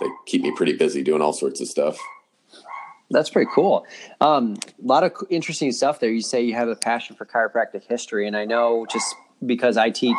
[0.00, 1.98] they keep me pretty busy doing all sorts of stuff.
[3.10, 3.86] That's pretty cool.
[4.20, 6.10] Um, a lot of interesting stuff there.
[6.10, 9.90] You say you have a passion for chiropractic history, and I know just because I
[9.90, 10.18] teach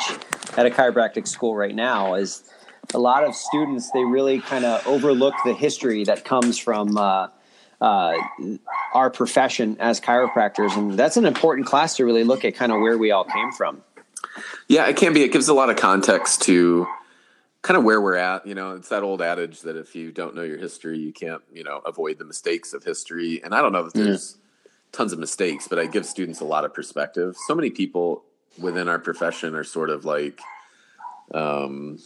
[0.56, 2.44] at a chiropractic school right now is
[2.94, 7.28] a lot of students they really kind of overlook the history that comes from uh,
[7.82, 8.16] uh,
[8.94, 12.82] our profession as chiropractors, and that's an important class to really look at kind of
[12.82, 13.82] where we all came from.
[14.68, 15.24] Yeah, it can be.
[15.24, 16.88] It gives a lot of context to
[17.62, 18.46] kind of where we're at.
[18.46, 21.42] You know, it's that old adage that if you don't know your history, you can't,
[21.52, 23.42] you know, avoid the mistakes of history.
[23.44, 24.38] And I don't know that there's mm.
[24.92, 27.36] tons of mistakes, but I give students a lot of perspective.
[27.48, 28.24] So many people
[28.60, 30.40] within our profession are sort of like,
[31.34, 32.00] um,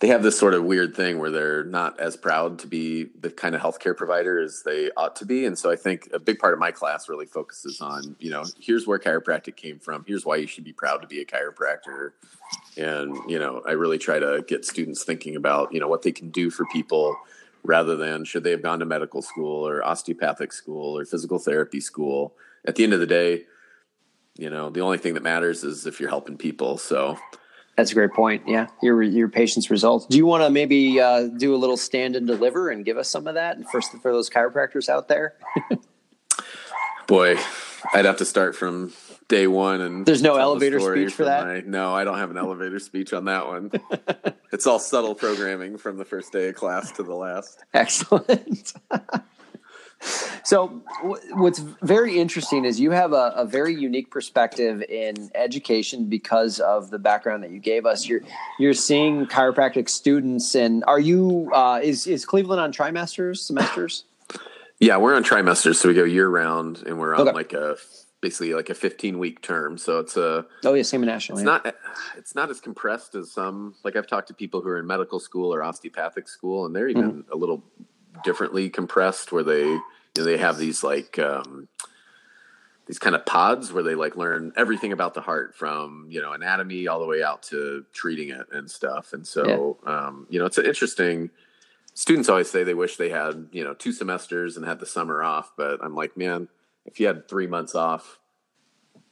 [0.00, 3.30] they have this sort of weird thing where they're not as proud to be the
[3.30, 5.44] kind of healthcare provider as they ought to be.
[5.44, 8.44] And so I think a big part of my class really focuses on, you know,
[8.58, 10.04] here's where chiropractic came from.
[10.08, 12.12] Here's why you should be proud to be a chiropractor.
[12.78, 16.12] And, you know, I really try to get students thinking about, you know, what they
[16.12, 17.14] can do for people
[17.62, 21.78] rather than should they have gone to medical school or osteopathic school or physical therapy
[21.80, 22.32] school.
[22.64, 23.44] At the end of the day,
[24.38, 26.78] you know, the only thing that matters is if you're helping people.
[26.78, 27.18] So,
[27.80, 28.42] that's a great point.
[28.46, 30.04] Yeah, your your patient's results.
[30.04, 33.08] Do you want to maybe uh, do a little stand and deliver and give us
[33.08, 35.34] some of that first for those chiropractors out there?
[37.06, 37.38] Boy,
[37.94, 38.92] I'd have to start from
[39.28, 41.46] day one and there's no elevator speech for that.
[41.46, 43.70] My, no, I don't have an elevator speech on that one.
[44.52, 47.64] it's all subtle programming from the first day of class to the last.
[47.72, 48.74] Excellent.
[50.42, 50.82] So,
[51.32, 56.90] what's very interesting is you have a, a, very unique perspective in education because of
[56.90, 58.08] the background that you gave us.
[58.08, 58.22] You're
[58.58, 64.04] you're seeing chiropractic students, and are you uh, is is Cleveland on trimesters semesters?
[64.80, 67.32] Yeah, we're on trimesters, so we go year round, and we're on okay.
[67.32, 67.76] like a
[68.20, 69.78] basically like a 15 week term.
[69.78, 71.38] So it's a oh yeah, same in national.
[71.38, 71.60] It's yeah.
[71.64, 71.76] not
[72.16, 73.74] it's not as compressed as some.
[73.84, 76.88] Like I've talked to people who are in medical school or osteopathic school, and they're
[76.88, 77.32] even mm-hmm.
[77.32, 77.62] a little
[78.24, 79.82] differently compressed, where they you
[80.18, 81.68] know, they have these like um,
[82.86, 86.32] these kind of pods where they like learn everything about the heart from you know
[86.32, 89.12] anatomy all the way out to treating it and stuff.
[89.12, 90.06] And so yeah.
[90.06, 91.30] um, you know it's an interesting.
[91.92, 95.22] Students always say they wish they had you know two semesters and had the summer
[95.22, 96.48] off, but I'm like, man
[96.84, 98.18] if you had three months off,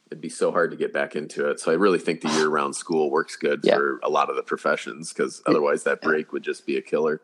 [0.07, 1.59] it'd be so hard to get back into it.
[1.59, 3.75] So I really think the year round school works good yeah.
[3.75, 7.21] for a lot of the professions because otherwise that break would just be a killer.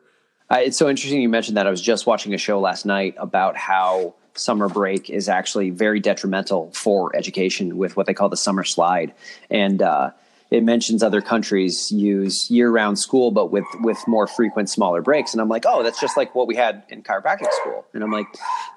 [0.50, 1.66] It's so interesting you mentioned that.
[1.66, 5.98] I was just watching a show last night about how summer break is actually very
[5.98, 9.12] detrimental for education with what they call the summer slide.
[9.50, 10.10] And, uh,
[10.50, 15.32] it mentions other countries use year-round school, but with with more frequent, smaller breaks.
[15.32, 17.84] And I'm like, oh, that's just like what we had in chiropractic school.
[17.92, 18.26] And I'm like,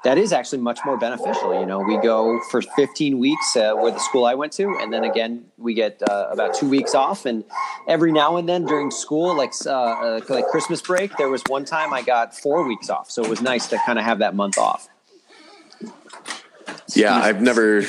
[0.03, 1.59] that is actually much more beneficial.
[1.59, 4.91] You know, we go for 15 weeks uh, with the school I went to, and
[4.91, 7.25] then again we get uh, about two weeks off.
[7.25, 7.43] And
[7.87, 11.93] every now and then during school, like uh like Christmas break, there was one time
[11.93, 14.57] I got four weeks off, so it was nice to kind of have that month
[14.57, 14.89] off.
[16.95, 17.83] Yeah, I've never,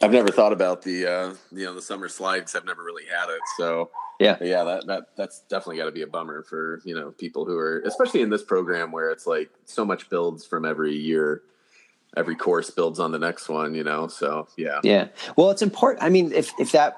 [0.00, 2.54] I've never thought about the, uh, you know, the summer slides.
[2.54, 3.40] I've never really had it.
[3.56, 3.90] So
[4.22, 7.44] yeah, yeah, that that that's definitely got to be a bummer for you know people
[7.44, 11.42] who are, especially in this program where it's like so much builds from every year.
[12.14, 14.06] Every course builds on the next one, you know.
[14.06, 15.08] So yeah, yeah.
[15.34, 16.04] Well, it's important.
[16.04, 16.96] I mean, if if that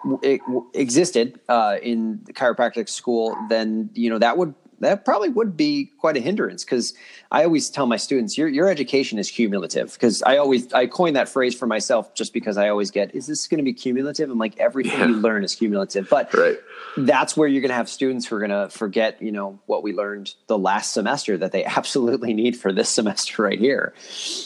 [0.75, 5.91] existed uh, in the chiropractic school, then you know that would that probably would be
[5.99, 6.95] quite a hindrance because
[7.31, 11.15] I always tell my students your your education is cumulative because I always I coin
[11.15, 14.31] that phrase for myself just because I always get is this going to be cumulative?
[14.31, 15.07] I'm like everything yeah.
[15.07, 16.59] you learn is cumulative, but right.
[16.97, 19.83] that's where you're going to have students who are going to forget you know what
[19.83, 23.95] we learned the last semester that they absolutely need for this semester right here.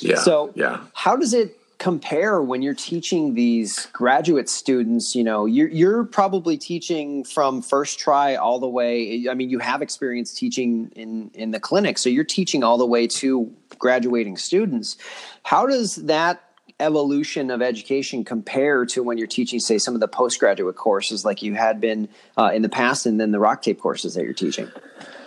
[0.01, 0.17] Yeah.
[0.17, 5.69] So yeah, how does it compare when you're teaching these graduate students you know you're,
[5.69, 10.91] you're probably teaching from first tri all the way i mean you have experience teaching
[10.97, 14.97] in in the clinic so you're teaching all the way to graduating students.
[15.43, 16.43] How does that
[16.81, 21.43] evolution of education compare to when you're teaching say some of the postgraduate courses like
[21.43, 24.33] you had been uh, in the past and then the rock tape courses that you're
[24.33, 24.71] teaching?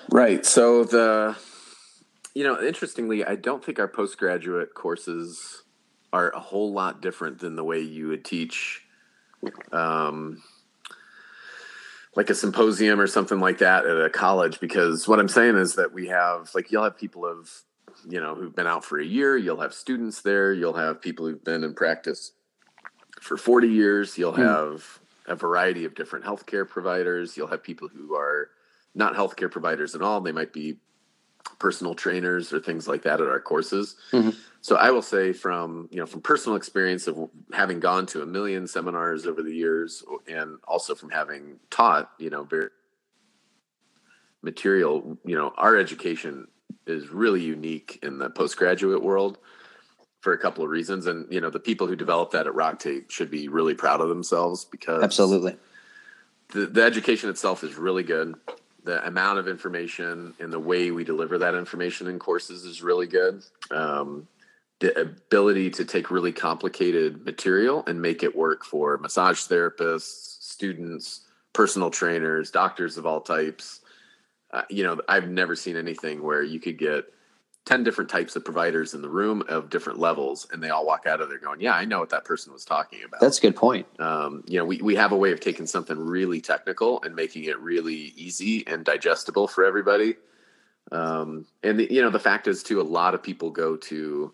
[0.10, 1.36] Right so the
[2.34, 5.64] you know interestingly i don't think our postgraduate courses
[6.14, 8.84] are a whole lot different than the way you would teach
[9.72, 10.42] um,
[12.16, 15.76] like a symposium or something like that at a college because what i'm saying is
[15.76, 17.50] that we have like you'll have people of
[18.08, 21.26] you know who've been out for a year you'll have students there you'll have people
[21.26, 22.34] who've been in practice
[23.22, 24.42] for 40 years you'll hmm.
[24.42, 28.50] have a variety of different healthcare providers you'll have people who are
[28.94, 30.78] not healthcare providers at all they might be
[31.60, 33.96] personal trainers or things like that at our courses.
[34.12, 34.32] Mm-hmm.
[34.62, 38.26] So I will say from you know from personal experience of having gone to a
[38.26, 42.70] million seminars over the years, and also from having taught you know very
[44.42, 46.48] material, you know our education
[46.88, 49.38] is really unique in the postgraduate world
[50.22, 52.80] for a couple of reasons, and you know the people who developed that at Rock
[52.80, 55.58] Tape should be really proud of themselves because absolutely
[56.50, 58.36] the, the education itself is really good
[58.84, 63.08] the amount of information and the way we deliver that information in courses is really
[63.08, 63.44] good.
[63.70, 64.28] Um,
[64.80, 71.28] the ability to take really complicated material and make it work for massage therapists, students,
[71.54, 73.82] personal trainers, doctors of all types.
[74.52, 77.06] Uh, you know, I've never seen anything where you could get
[77.66, 81.06] 10 different types of providers in the room of different levels and they all walk
[81.06, 83.22] out of there going yeah i know what that person was talking about.
[83.22, 83.88] That's a good point.
[84.00, 87.44] Um, you know we, we have a way of taking something really technical and making
[87.46, 90.16] it really easy and digestible for everybody.
[90.92, 94.34] Um, and the, you know the fact is too a lot of people go to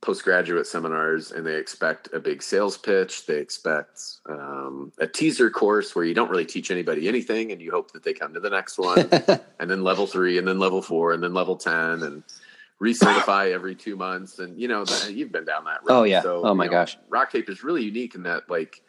[0.00, 3.26] postgraduate seminars and they expect a big sales pitch.
[3.26, 7.72] They expect um, a teaser course where you don't really teach anybody anything and you
[7.72, 9.08] hope that they come to the next one.
[9.60, 12.22] And then level three and then level four and then level 10 and
[12.82, 16.00] recertify every two months, and you know the, you've been down that road.
[16.00, 16.22] Oh yeah.
[16.22, 16.96] So, oh my know, gosh.
[17.08, 18.82] Rock tape is really unique in that like.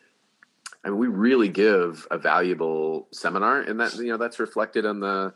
[0.83, 4.99] I mean, we really give a valuable seminar, and that you know that's reflected on
[4.99, 5.33] the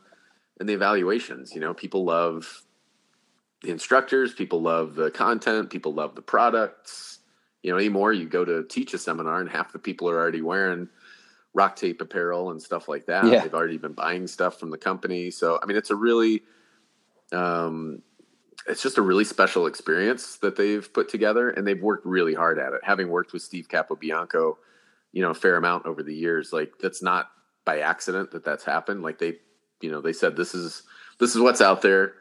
[0.59, 1.53] in the evaluations.
[1.53, 2.63] You know, people love
[3.61, 7.19] the instructors, people love the content, people love the products.
[7.61, 10.41] You know, anymore you go to teach a seminar, and half the people are already
[10.41, 10.89] wearing
[11.53, 13.25] rock tape apparel and stuff like that.
[13.25, 13.41] Yeah.
[13.41, 15.29] They've already been buying stuff from the company.
[15.31, 16.43] So, I mean, it's a really
[17.31, 18.01] um,
[18.67, 22.59] it's just a really special experience that they've put together and they've worked really hard
[22.59, 24.55] at it having worked with steve capobianco
[25.11, 27.31] you know a fair amount over the years like that's not
[27.65, 29.35] by accident that that's happened like they
[29.81, 30.83] you know they said this is
[31.19, 32.13] this is what's out there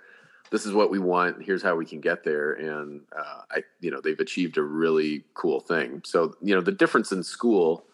[0.52, 1.42] this is what we want.
[1.42, 2.52] Here's how we can get there.
[2.52, 6.02] And uh, I, you know, they've achieved a really cool thing.
[6.04, 7.86] So, you know, the difference in school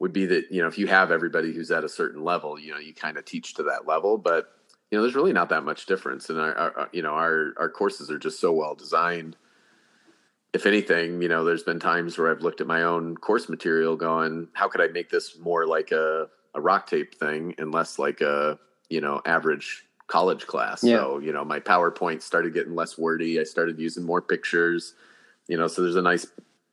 [0.00, 2.72] would be that, you know, if you have everybody who's at a certain level, you
[2.72, 4.52] know, you kind of teach to that level, but
[4.90, 6.30] you know, there's really not that much difference.
[6.30, 9.36] And our, our you know, our, our courses are just so well designed.
[10.52, 13.96] If anything, you know, there's been times where I've looked at my own course material
[13.96, 17.98] going, how could I make this more like a, a rock tape thing and less
[17.98, 18.58] like a,
[18.88, 20.82] you know, average college class.
[20.84, 20.98] Yeah.
[20.98, 23.40] So, you know, my PowerPoint started getting less wordy.
[23.40, 24.94] I started using more pictures,
[25.48, 26.26] you know, so there's a nice,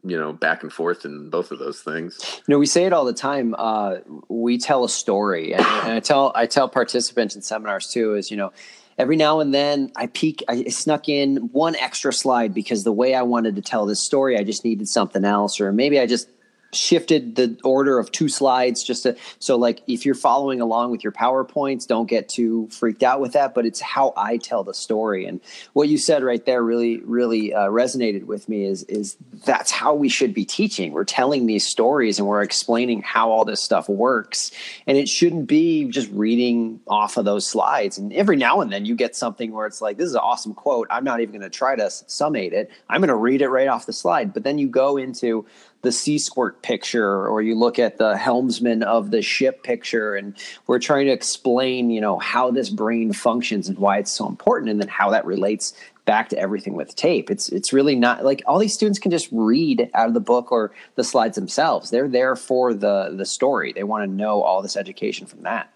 [0.03, 2.19] you know, back and forth in both of those things.
[2.47, 3.55] You know, we say it all the time.
[3.57, 3.97] Uh,
[4.27, 8.29] we tell a story and, and I tell, I tell participants in seminars too, is,
[8.29, 8.51] you know,
[8.97, 13.15] every now and then I peek, I snuck in one extra slide because the way
[13.15, 16.27] I wanted to tell this story, I just needed something else, or maybe I just
[16.75, 21.03] shifted the order of two slides just to so like if you're following along with
[21.03, 24.73] your powerpoints don't get too freaked out with that but it's how i tell the
[24.73, 25.25] story.
[25.25, 25.41] And
[25.73, 29.15] what you said right there really really uh, resonated with me is is
[29.45, 30.91] that's how we should be teaching.
[30.91, 34.51] We're telling these stories and we're explaining how all this stuff works.
[34.85, 37.97] And it shouldn't be just reading off of those slides.
[37.97, 40.53] And every now and then you get something where it's like this is an awesome
[40.53, 40.87] quote.
[40.91, 42.69] I'm not even going to try to summate it.
[42.89, 44.33] I'm going to read it right off the slide.
[44.33, 45.45] But then you go into
[45.83, 50.35] the sea squirt picture or you look at the helmsman of the ship picture and
[50.65, 54.71] we're trying to explain you know how this brain functions and why it's so important
[54.71, 55.73] and then how that relates
[56.05, 57.29] back to everything with tape.
[57.29, 60.51] It's it's really not like all these students can just read out of the book
[60.51, 61.89] or the slides themselves.
[61.89, 63.73] They're there for the the story.
[63.73, 65.71] They want to know all this education from that.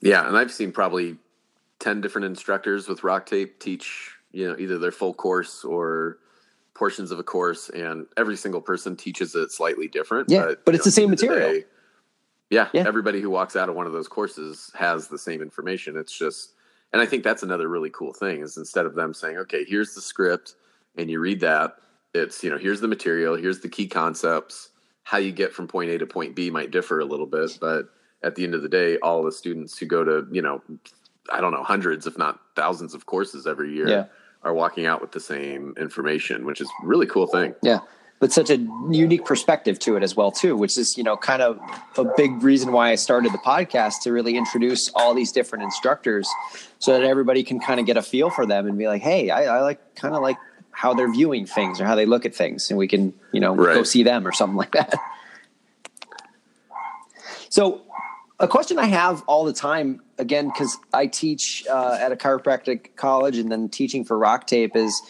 [0.00, 1.16] Yeah and i've seen probably
[1.78, 6.18] 10 different instructors with rock tape teach you know either their full course or
[6.74, 10.30] portions of a course and every single person teaches it slightly different.
[10.30, 11.52] Yeah, but, but it's know, the same material.
[11.52, 11.64] Day,
[12.50, 15.96] yeah, yeah, everybody who walks out of one of those courses has the same information.
[15.96, 16.52] It's just,
[16.92, 19.94] and I think that's another really cool thing is instead of them saying, okay, here's
[19.94, 20.54] the script
[20.96, 21.76] and you read that,
[22.14, 24.70] it's, you know, here's the material, here's the key concepts.
[25.04, 27.88] How you get from point A to point B might differ a little bit, but
[28.22, 30.62] at the end of the day, all the students who go to, you know,
[31.32, 33.88] I don't know, hundreds, if not thousands of courses every year.
[33.88, 34.04] Yeah
[34.44, 37.54] are walking out with the same information, which is really cool thing.
[37.62, 37.80] Yeah.
[38.18, 38.56] But such a
[38.88, 41.58] unique perspective to it as well, too, which is, you know, kind of
[41.96, 46.28] a big reason why I started the podcast to really introduce all these different instructors
[46.78, 49.30] so that everybody can kind of get a feel for them and be like, hey,
[49.30, 50.36] I, I like kind of like
[50.70, 52.70] how they're viewing things or how they look at things.
[52.70, 53.74] And we can, you know, right.
[53.74, 54.94] go see them or something like that.
[57.48, 57.82] So
[58.42, 62.96] a question I have all the time, again, because I teach uh, at a chiropractic
[62.96, 65.00] college and then teaching for rock tape, is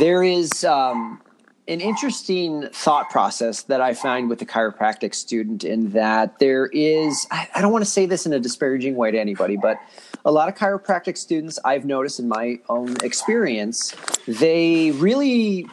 [0.00, 1.22] there is um,
[1.68, 7.24] an interesting thought process that I find with the chiropractic student in that there is,
[7.30, 9.78] I, I don't want to say this in a disparaging way to anybody, but
[10.24, 13.94] a lot of chiropractic students I've noticed in my own experience,
[14.26, 15.68] they really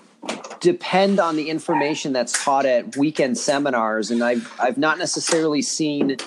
[0.60, 6.18] depend on the information that's taught at weekend seminars and I've I've not necessarily seen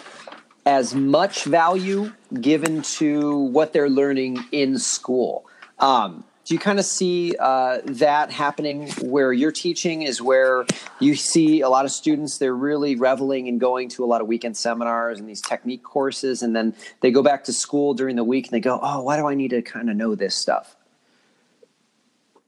[0.64, 5.44] as much value given to what they're learning in school.
[5.78, 10.66] Um, do you kind of see uh, that happening where you're teaching is where
[10.98, 14.26] you see a lot of students they're really reveling in going to a lot of
[14.26, 18.24] weekend seminars and these technique courses and then they go back to school during the
[18.24, 20.76] week and they go oh why do i need to kind of know this stuff?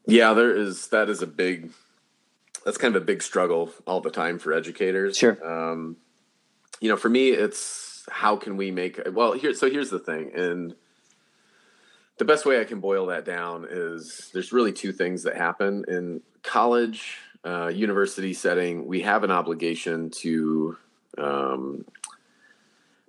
[0.07, 1.71] Yeah there is that is a big
[2.65, 5.17] that's kind of a big struggle all the time for educators.
[5.17, 5.39] Sure.
[5.47, 5.99] Um,
[6.81, 10.31] you know for me it's how can we make well here so here's the thing
[10.35, 10.75] and
[12.19, 15.85] the best way i can boil that down is there's really two things that happen.
[15.89, 20.77] In college uh, university setting we have an obligation to
[21.19, 21.85] um,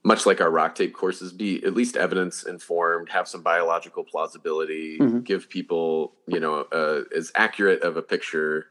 [0.03, 4.97] much like our rock tape courses be at least evidence informed have some biological plausibility
[4.99, 5.19] mm-hmm.
[5.19, 8.67] give people you know uh, as accurate of a picture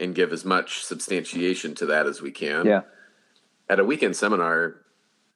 [0.00, 2.66] and give as much substantiation to that as we can.
[2.66, 2.82] Yeah.
[3.68, 4.76] At a weekend seminar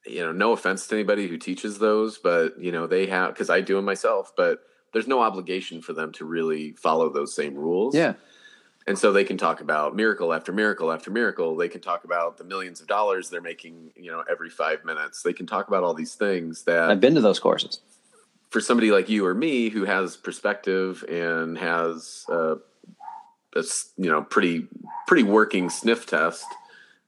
[0.05, 3.49] you know, no offense to anybody who teaches those, but you know, they have because
[3.49, 7.55] I do them myself, but there's no obligation for them to really follow those same
[7.55, 7.95] rules.
[7.95, 8.13] Yeah.
[8.85, 11.55] And so they can talk about miracle after miracle after miracle.
[11.55, 15.23] They can talk about the millions of dollars they're making, you know, every five minutes.
[15.23, 17.79] They can talk about all these things that I've been to those courses.
[18.49, 22.55] For somebody like you or me who has perspective and has uh,
[23.55, 23.63] a
[23.97, 24.67] you know pretty
[25.07, 26.45] pretty working sniff test,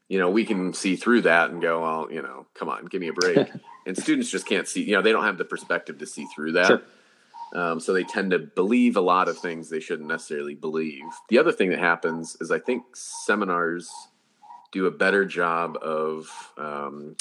[0.08, 3.01] you know, we can see through that and go, well, you know, come on, give
[3.01, 3.47] me a break.
[3.86, 6.53] and students just can't see, you know, they don't have the perspective to see through
[6.53, 6.68] that.
[6.68, 6.82] Sure.
[7.53, 11.03] Um, so they tend to believe a lot of things they shouldn't necessarily believe.
[11.30, 13.89] The other thing that happens is I think seminars
[14.72, 17.16] do a better job of um,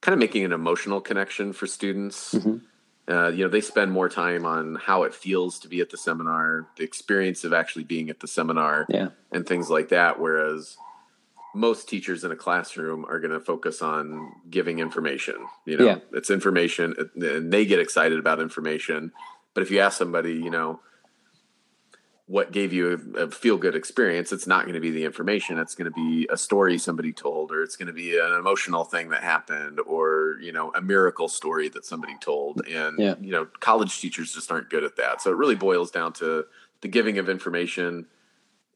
[0.00, 2.34] kind of making an emotional connection for students.
[2.34, 3.12] Mm-hmm.
[3.12, 5.96] uh, you know, they spend more time on how it feels to be at the
[5.96, 9.08] seminar, the experience of actually being at the seminar, Yeah.
[9.32, 10.20] and things like that.
[10.20, 10.76] Whereas
[11.54, 15.34] most teachers in a classroom are going to focus on giving information.
[15.64, 15.98] You know, Yeah.
[16.12, 19.12] it's information, and they get excited about information.
[19.54, 20.80] But if you ask somebody, you know,
[22.26, 25.58] what gave you a, a feel good experience, it's not going to be the information.
[25.58, 28.84] It's going to be a story somebody told, or it's going to be an emotional
[28.84, 32.64] thing that happened, or you know, a miracle story that somebody told.
[32.68, 33.14] And Yeah.
[33.20, 35.20] you know, college teachers just aren't good at that.
[35.20, 36.46] So it really boils down to
[36.82, 38.06] the giving of information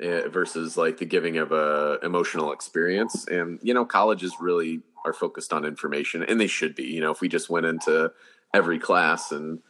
[0.00, 3.26] versus like the giving of a emotional experience.
[3.26, 6.84] And you know, colleges really are focused on information, and they should be.
[6.84, 8.12] You know, if we just went into
[8.52, 9.60] every class and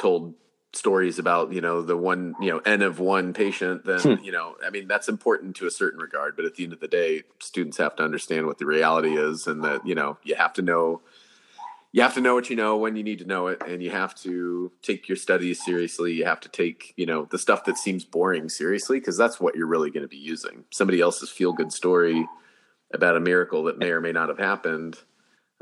[0.00, 0.34] told
[0.72, 4.22] stories about you know the one you know n of one patient then Hmm.
[4.22, 6.80] you know i mean that's important to a certain regard but at the end of
[6.80, 10.34] the day students have to understand what the reality is and that you know you
[10.34, 11.00] have to know
[11.96, 13.90] you have to know what you know when you need to know it and you
[13.90, 17.78] have to take your studies seriously you have to take you know the stuff that
[17.78, 21.54] seems boring seriously because that's what you're really going to be using somebody else's feel
[21.54, 22.28] good story
[22.92, 24.98] about a miracle that may or may not have happened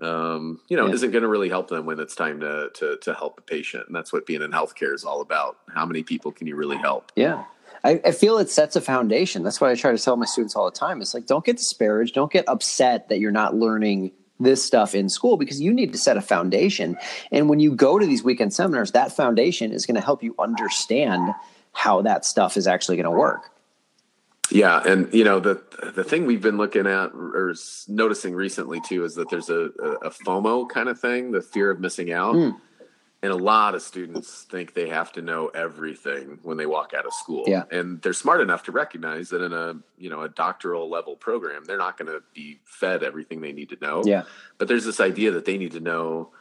[0.03, 0.95] um, you know, Yeah.
[0.95, 3.85] isn't going to really help them when it's time to, to to help a patient,
[3.87, 5.59] and that's what being in healthcare is all about.
[5.72, 7.12] How many people can you really help?
[7.14, 7.45] Yeah.
[7.85, 9.45] I, I feel it sets a foundation.
[9.45, 11.01] That's what I try to tell my students all the time.
[11.01, 12.12] It's like, don't get disparaged.
[12.12, 14.11] Don't get upset that you're not learning
[14.45, 16.97] this stuff in school because you need to set a foundation.
[17.33, 20.35] And when you go to these weekend seminars, that foundation is going to help you
[20.39, 21.35] understand
[21.73, 23.51] how that stuff is actually going to work.
[24.51, 25.63] Yeah, and you know the
[25.95, 27.55] the thing we've been looking at or
[27.89, 29.71] noticing recently too is that there's a,
[30.03, 32.57] a, FOMO kind of thing, the fear of missing out, Mm.
[33.25, 37.07] And a lot of students think they have to know everything when they walk out
[37.07, 37.45] of school.
[37.47, 37.64] Yeah.
[37.70, 41.64] and they're smart enough to recognize that in a you know a doctoral level program,
[41.64, 44.03] they're not going to be fed everything they need to know.
[44.05, 44.25] Yeah.
[44.59, 46.33] but there's this idea that they need to know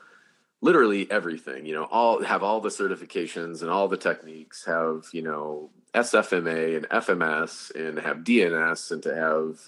[0.59, 5.21] literally everything you know all have all the certifications and all the techniques have you
[5.21, 9.67] know sfma and fms and have dns and to have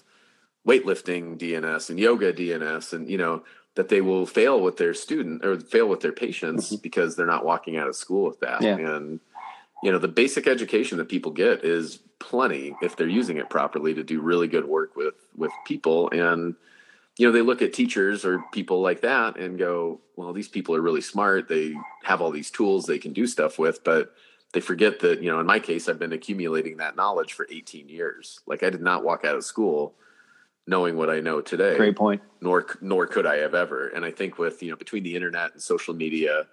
[0.66, 3.42] weightlifting dns and yoga dns and you know
[3.76, 6.82] that they will fail with their student or fail with their patients mm-hmm.
[6.82, 8.62] because they're not walking out of school with that.
[8.62, 8.76] Yeah.
[8.76, 9.20] and
[9.82, 13.92] you know the basic education that people get is plenty if they're using it properly
[13.94, 16.10] to do really good work with with people.
[16.10, 16.56] And
[17.18, 20.74] you know they look at teachers or people like that and go well these people
[20.74, 21.48] are really smart.
[21.48, 23.84] They have all these tools they can do stuff with.
[23.84, 24.14] But
[24.52, 27.90] they forget that you know in my case i've been accumulating that knowledge for 18
[27.90, 28.40] years.
[28.46, 29.94] Like i did not walk out of school
[30.66, 32.20] knowing what i know today Great point.
[32.40, 33.88] nor nor could I have ever.
[33.88, 36.46] And I think with you know between the internet and social media,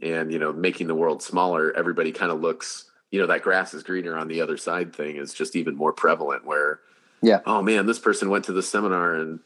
[0.00, 3.74] and you know making the world smaller, everybody kind of looks you know that grass
[3.74, 6.44] is greener on the other side thing is just even more prevalent.
[6.44, 6.80] Where
[7.22, 7.40] Yeah.
[7.46, 9.40] oh man, this person went to the seminar and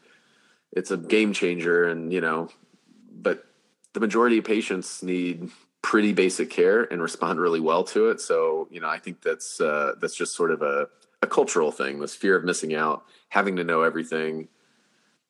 [0.71, 2.49] it's a game changer, and you know,
[3.11, 3.45] but
[3.93, 5.49] the majority of patients need
[5.81, 8.19] pretty basic care and respond really well to it.
[8.21, 10.87] So you know, I think that's uh, that's just sort of a
[11.21, 11.99] a cultural thing.
[11.99, 14.47] This fear of missing out, having to know everything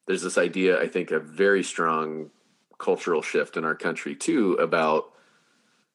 [0.09, 2.31] there's this idea, I think, a very strong
[2.79, 5.11] cultural shift in our country too about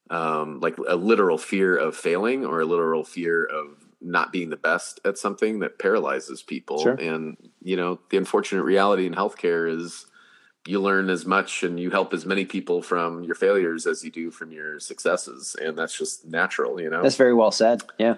[0.08, 4.56] um, like a literal fear of failing or a literal fear of not being the
[4.56, 6.78] best at something that paralyzes people.
[6.78, 6.94] Sure.
[6.94, 10.06] And you know, the unfortunate reality in healthcare is
[10.64, 14.12] you learn as much and you help as many people from your failures as you
[14.12, 16.80] do from your successes, and that's just natural.
[16.80, 17.82] You know, That's very well said.
[17.98, 18.14] Yeah.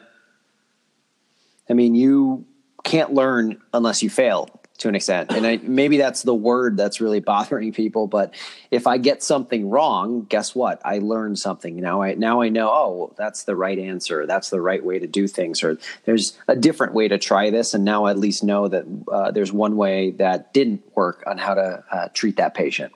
[1.69, 2.47] I mean, you
[2.85, 4.49] can't learn unless you fail
[4.79, 5.33] to an extent.
[5.33, 8.07] And I, maybe that's the word that's really bothering people.
[8.07, 8.35] But
[8.71, 10.83] if I get something wrong, guess what?
[10.85, 11.77] I learned something.
[11.81, 12.69] Now I now I know.
[12.69, 14.27] Oh, that's the right answer.
[14.27, 15.65] That's the right way to do things.
[15.65, 17.73] Or there's a different way to try this.
[17.75, 21.39] And now I at least know that uh, there's one way that didn't work on
[21.39, 22.93] how to uh, treat that patient.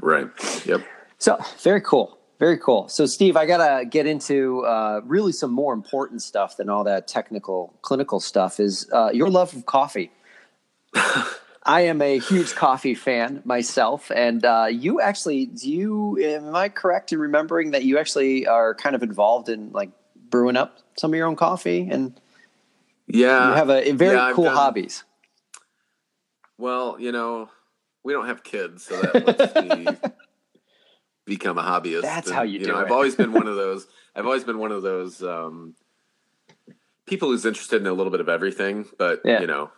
[0.00, 0.28] right?
[0.66, 0.82] Yep.
[1.18, 2.18] So very cool.
[2.38, 2.86] Very cool.
[2.88, 6.84] So, Steve, I got to get into uh, really some more important stuff than all
[6.84, 10.10] that technical, clinical stuff is uh, your love of coffee.
[10.94, 14.10] I am a huge coffee fan myself.
[14.14, 18.74] And uh, you actually, do you, am I correct in remembering that you actually are
[18.74, 19.90] kind of involved in like
[20.28, 22.20] brewing up some of your own coffee and
[23.08, 23.48] Yeah.
[23.48, 25.04] you have a, a very yeah, cool done- hobbies?
[26.58, 27.50] Well, you know,
[28.04, 29.86] we don't have kids, so that lets me
[31.26, 32.02] become a hobbyist.
[32.02, 32.84] That's how you do know, it.
[32.86, 33.86] I've always been one of those.
[34.14, 35.74] I've always been one of those um,
[37.06, 39.40] people who's interested in a little bit of everything, but Yeah.
[39.40, 39.70] you know,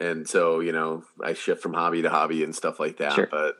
[0.00, 3.12] and so you know, I shift from hobby to hobby and stuff like that.
[3.12, 3.28] Sure.
[3.30, 3.56] But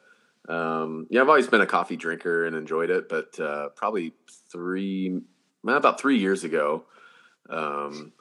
[0.52, 3.08] um, yeah, I've always been a coffee drinker and enjoyed it.
[3.08, 4.14] But uh, probably
[4.50, 5.20] three,
[5.62, 6.84] well, about three years ago.
[7.48, 8.12] Um,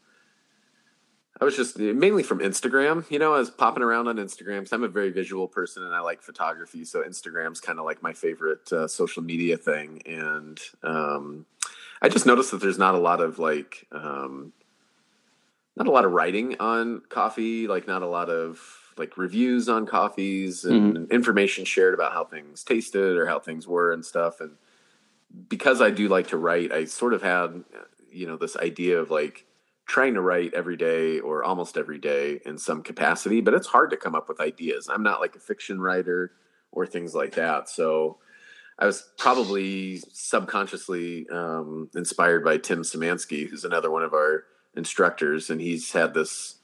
[1.40, 3.10] I was just mainly from Instagram.
[3.12, 4.60] You know, I was popping around on Instagram.
[4.60, 6.86] because I'm a very visual person and I like photography.
[6.86, 10.02] So Instagram's kind of like my favorite uh, social media thing.
[10.06, 11.46] And um,
[12.02, 14.54] I just noticed that there's not a lot of like, um,
[15.76, 18.62] not a lot of writing on coffee, like not a lot of
[18.98, 21.12] like reviews on coffees and mm-hmm.
[21.12, 24.40] information shared about how things tasted or how things were and stuff.
[24.40, 24.52] And
[25.50, 27.66] because I do like to write, I sort of had,
[28.10, 29.46] you know, this idea of like,
[29.86, 33.92] trying to write every day or almost every day in some capacity, but it's hard
[33.92, 34.90] to come up with ideas.
[34.92, 36.32] I'm not like a fiction writer
[36.72, 37.70] or things like that.
[37.70, 38.18] So
[38.78, 44.44] I was probably subconsciously um, inspired by Tim Szymanski, who's another one of our
[44.76, 46.58] instructors, and he's had this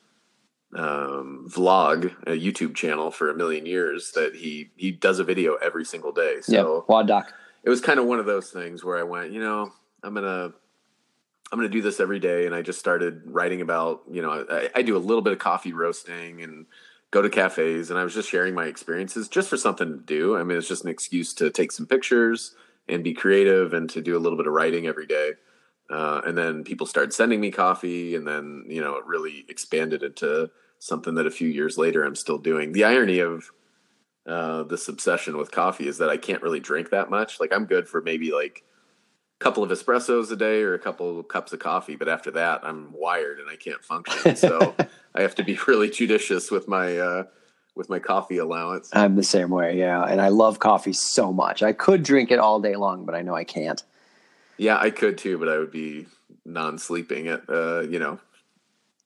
[0.76, 5.55] um, vlog, a YouTube channel for a million years that he he does a video
[5.55, 6.38] every single day.
[6.41, 7.34] So yeah, WOD Doc.
[7.63, 9.72] It was kind of one of those things where I went, you know,
[10.03, 10.53] I'm gonna
[11.51, 12.45] I'm going to do this every day.
[12.45, 15.39] And I just started writing about, you know, I, I, do a little bit of
[15.39, 16.65] coffee roasting and
[17.11, 17.89] go to cafes.
[17.89, 20.37] And I was just sharing my experiences just for something to do.
[20.37, 22.55] I mean, it's just an excuse to take some pictures
[22.87, 25.33] and be creative and to do a little bit of writing every day.
[25.89, 28.15] Uh, and then people started sending me coffee.
[28.15, 30.49] And then, you know, it really expanded into
[30.79, 32.71] something that a few years later I'm still doing.
[32.71, 33.51] The irony of
[34.25, 37.41] uh, this obsession with coffee is that I can't really drink that much.
[37.41, 38.63] Like, I'm good for maybe like,
[39.41, 42.61] couple of espressos a day or a couple of cups of coffee, but after that,
[42.63, 44.35] I'm wired and I can't function.
[44.41, 44.75] So
[45.15, 47.23] I have to be really judicious with my uh,
[47.75, 48.89] with my coffee allowance.
[48.93, 50.03] I'm the same way, yeah.
[50.03, 51.63] And I love coffee so much.
[51.63, 53.81] I could drink it all day long, but I know I can't.
[54.57, 56.05] Yeah, I could too, but I would be
[56.45, 57.27] non-sleeping.
[57.27, 58.19] It, uh, you know,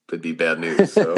[0.09, 0.91] it'd be bad news.
[0.93, 1.15] So.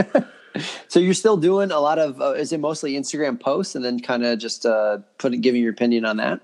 [0.87, 3.99] so you're still doing a lot of uh, is it mostly instagram posts and then
[3.99, 6.41] kind of just uh putting giving your opinion on that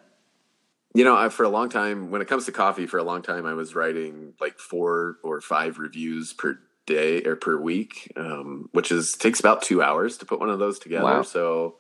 [0.94, 3.22] you know, I, for a long time, when it comes to coffee, for a long
[3.22, 8.70] time, I was writing like four or five reviews per day or per week, um,
[8.74, 11.06] which is takes about two hours to put one of those together.
[11.06, 11.22] Wow.
[11.24, 11.76] So,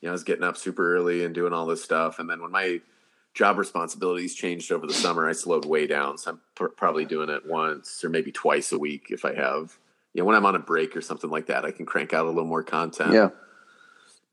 [0.00, 2.40] you know, I was getting up super early and doing all this stuff, and then
[2.40, 2.80] when my
[3.34, 6.16] job responsibilities changed over the summer, I slowed way down.
[6.16, 9.76] So I'm pr- probably doing it once or maybe twice a week if I have,
[10.14, 12.26] you know, when I'm on a break or something like that, I can crank out
[12.26, 13.12] a little more content.
[13.12, 13.30] Yeah.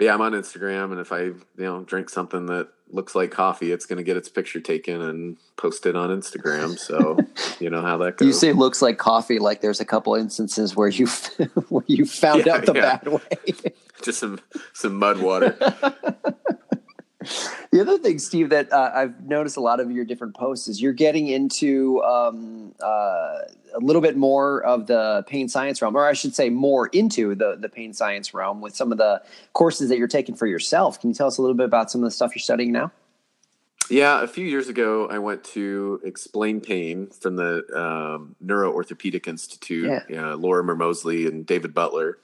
[0.02, 3.30] But yeah, I'm on Instagram, and if I, you know, drink something that looks like
[3.30, 6.80] coffee, it's going to get its picture taken and posted on Instagram.
[6.80, 7.20] So
[7.64, 8.26] you know how that goes.
[8.26, 11.06] You say it looks like coffee, like there's a couple instances where you
[11.70, 12.98] where you found yeah, out the yeah.
[12.98, 13.54] bad way.
[14.02, 14.40] Just some
[14.74, 15.56] some mud water.
[17.72, 20.82] The other thing, Steve, that uh, I've noticed a lot of your different posts is
[20.82, 23.40] you're getting into um, uh,
[23.74, 27.36] a little bit more of the pain science realm, or I should say, more into
[27.36, 29.22] the the pain science realm with some of the
[29.54, 31.00] courses that you're taking for yourself.
[31.00, 32.92] Can you tell us a little bit about some of the stuff you're studying now?
[33.90, 39.28] Yeah, a few years ago, I went to Explain Pain from the um, Neuro Orthopedic
[39.28, 40.04] Institute.
[40.10, 40.34] Yeah.
[40.36, 42.18] Lorimer Moseley and David Butler.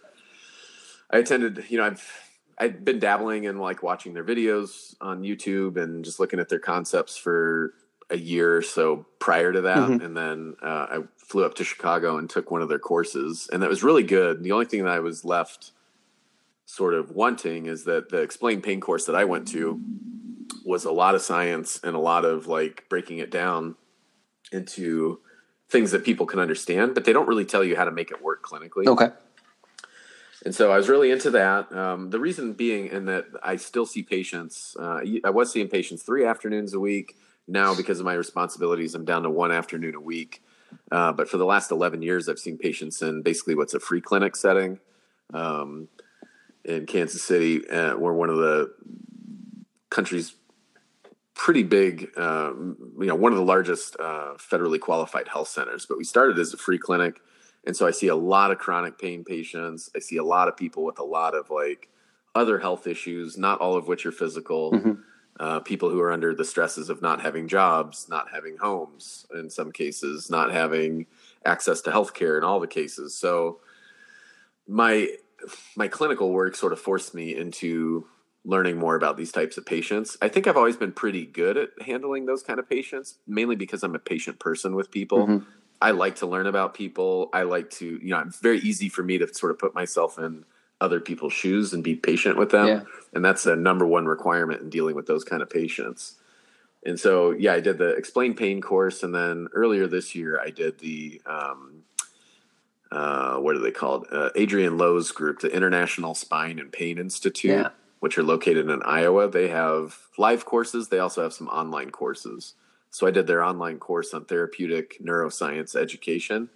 [1.12, 1.66] I attended.
[1.70, 2.27] You know, I've
[2.58, 6.60] I'd been dabbling in like watching their videos on YouTube and just looking at their
[6.60, 7.74] concepts for
[8.10, 10.04] a year or so prior to that, mm-hmm.
[10.04, 13.62] and then uh, I flew up to Chicago and took one of their courses, and
[13.62, 14.44] that was really good.
[14.44, 15.72] The only thing that I was left
[16.66, 19.82] sort of wanting is that the explain pain course that I went to
[20.66, 23.76] was a lot of science and a lot of like breaking it down
[24.52, 25.20] into
[25.70, 28.22] things that people can understand, but they don't really tell you how to make it
[28.22, 28.88] work clinically.
[28.88, 29.10] Okay.
[30.48, 31.74] And so I was really into that.
[31.74, 34.78] Um, the reason being, in that I still see patients.
[34.80, 37.18] Uh, I was seeing patients three afternoons a week.
[37.50, 40.42] Now, because of my responsibilities, I'm down to one afternoon a week.
[40.90, 44.00] Uh, but for the last 11 years, I've seen patients in basically what's a free
[44.00, 44.80] clinic setting
[45.34, 45.90] um,
[46.64, 47.70] in Kansas City.
[47.70, 48.74] Uh, we're one of the
[49.90, 50.34] country's
[51.34, 55.86] pretty big, uh, you know, one of the largest uh, federally qualified health centers.
[55.86, 57.20] But we started as a free clinic.
[57.68, 59.92] And so I see a lot of chronic pain patients.
[59.96, 61.90] I see a lot of people with a lot of like
[62.34, 64.72] other health issues, not all of which are physical.
[64.72, 64.94] Mm-hmm
[65.40, 69.50] uh, people who are under the stresses of not having jobs, not having homes, in
[69.50, 71.06] some cases, not having
[71.46, 73.16] access to healthcare in all the cases.
[73.16, 73.60] So
[74.68, 75.10] my
[75.76, 78.08] my clinical work sort of forced me into
[78.44, 80.18] learning more about these types of patients.
[80.22, 83.84] I think I've always been pretty good at handling those kind of patients, mainly because
[83.84, 85.28] I'm a patient person with people.
[85.28, 85.50] Mm-hmm.
[85.82, 87.30] I like to learn about people.
[87.34, 90.18] I like to, you know, it's very easy for me to sort of put myself
[90.18, 90.44] in
[90.80, 92.68] other people's shoes and be patient with them.
[92.68, 92.82] Yeah.
[93.14, 96.16] And that's a number one requirement in dealing with those kind of patients.
[96.86, 99.04] And so, yeah, I did the explain pain course.
[99.04, 101.84] And then earlier this year, I did the, um,
[102.92, 104.08] uh, what are they called?
[104.12, 107.70] Uh, Adriaan Louw's group, the International Spine and Pain Institute, yeah.
[108.00, 109.28] which are located in Iowa.
[109.28, 110.90] They have live courses.
[110.90, 112.54] They also have some online courses.
[112.98, 116.50] So I did their online course on therapeutic neuroscience education,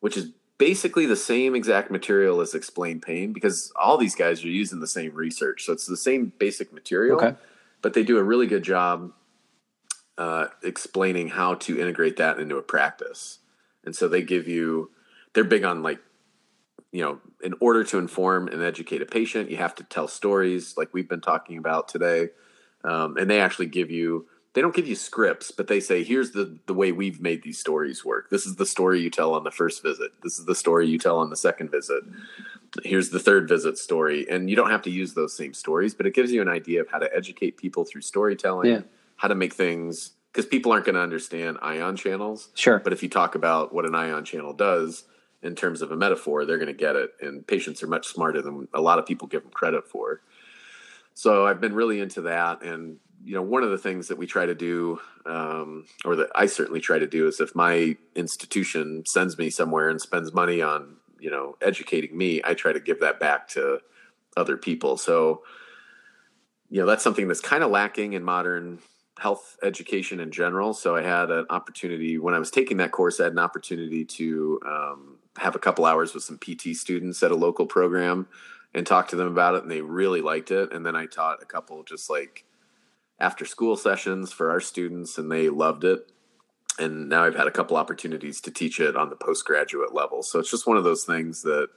[0.00, 4.48] which is basically the same exact material as Explain Pain because all these guys are
[4.48, 5.66] using the same research.
[5.66, 7.36] So it's the same basic material, Okay.
[7.82, 9.12] but they do a really good job
[10.16, 13.40] uh, explaining how to integrate that into a practice.
[13.84, 14.90] And so they give you,
[15.34, 16.00] they're big on like,
[16.92, 20.78] you know, in order to inform and educate a patient, you have to tell stories
[20.78, 22.30] like we've been talking about today.
[22.84, 24.28] Um, and they actually give you,
[24.58, 27.60] they don't give you scripts, but they say, here's the, the way we've made these
[27.60, 28.28] stories work.
[28.28, 30.10] This is the story you tell on the first visit.
[30.24, 32.02] This is the story you tell on the second visit.
[32.82, 34.26] Here's the third visit story.
[34.28, 36.80] And you don't have to use those same stories, but it gives you an idea
[36.80, 38.80] of how to educate people through storytelling, Yeah.
[39.14, 42.48] how to make things, because people aren't going to understand ion channels.
[42.54, 42.80] Sure.
[42.80, 45.04] But if you talk about what an ion channel does
[45.40, 47.12] in terms of a metaphor, they're going to get it.
[47.20, 50.20] And patients are much smarter than a lot of people give them credit for.
[51.14, 52.62] So I've been really into that.
[52.62, 56.30] And, you know, one of the things that we try to do, um, or that
[56.34, 60.62] I certainly try to do, is if my institution sends me somewhere and spends money
[60.62, 63.80] on, you know, educating me, I try to give that back to
[64.36, 64.96] other people.
[64.96, 65.42] So,
[66.70, 68.78] you know, that's something that's kind of lacking in modern
[69.18, 70.72] health education in general.
[70.72, 74.04] So I had an opportunity when I was taking that course, I had an opportunity
[74.04, 78.28] to um, have a couple hours with some PT students at a local program
[78.74, 80.72] and talk to them about it, and they really liked it.
[80.72, 82.44] And then I taught a couple just like
[83.20, 86.10] after school sessions for our students, and they loved it.
[86.78, 90.22] And now I've had a couple opportunities to teach it on the postgraduate level.
[90.22, 91.68] So it's just one of those things that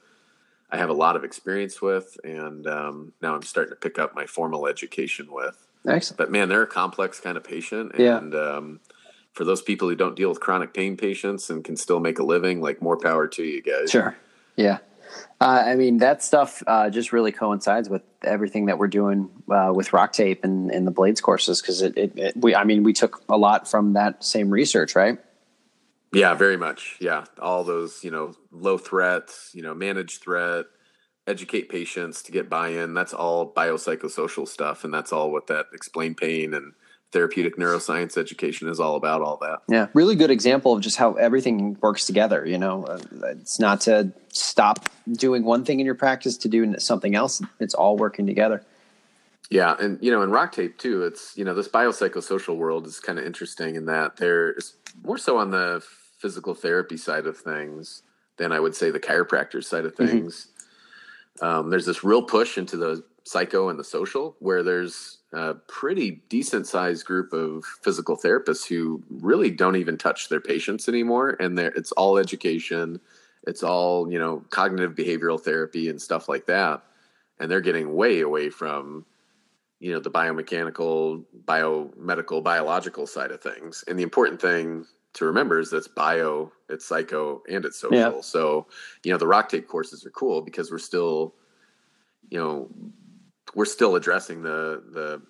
[0.69, 4.15] I have a lot of experience with, and um, now I'm starting to pick up
[4.15, 6.17] my formal education with Excellent.
[6.17, 7.93] but man, they're a complex kind of patient.
[7.97, 8.17] Yeah.
[8.17, 8.79] And um,
[9.33, 12.23] for those people who don't deal with chronic pain patients and can still make a
[12.23, 13.89] living, like more power to you guys.
[13.91, 14.15] Sure.
[14.55, 14.77] Yeah.
[15.39, 19.72] Uh, I mean, that stuff uh, just really coincides with everything that we're doing uh,
[19.74, 22.84] with rock tape and, and the blades courses because it, it, it, we, I mean,
[22.84, 25.20] we took a lot from that same research, right?
[26.14, 26.97] Yeah, very much.
[26.99, 27.26] Yeah.
[27.39, 30.66] All those, you know, low threats, you know, manage threat,
[31.26, 32.93] educate patients to get buy in.
[32.93, 34.84] That's all biopsychosocial stuff.
[34.84, 36.74] And that's all what that explain pain and
[37.12, 39.59] therapeutic neuroscience education is all about, all that.
[39.68, 39.88] Yeah.
[39.93, 42.45] Really good example of just how everything works together.
[42.45, 42.99] You know, uh,
[43.32, 47.41] it's not to stop doing one thing in your practice to do something else.
[47.59, 48.64] It's all working together.
[49.49, 53.01] Yeah, and you know, in rock tape too, it's you know, this biopsychosocial world is
[53.01, 55.84] kind of interesting in that there's more so on the
[56.20, 58.03] physical therapy side of things
[58.38, 60.47] than I would say the chiropractor side of things.
[61.41, 66.22] Um, there's this real push into the psycho and the social, where there's a pretty
[66.30, 71.57] decent sized group of physical therapists who really don't even touch their patients anymore, and
[71.59, 72.99] it's all education,
[73.47, 76.84] it's all you know, cognitive behavioral therapy and stuff like that,
[77.39, 79.05] and they're getting way away from
[79.80, 85.59] you know the biomechanical biomedical biological side of things and the important thing to remember
[85.59, 88.22] is that's bio it's psycho and it's social Yeah.
[88.22, 88.67] so
[89.03, 91.34] you know the rock tape courses are cool because we're still
[92.30, 92.69] you know
[93.56, 95.22] we're still addressing the the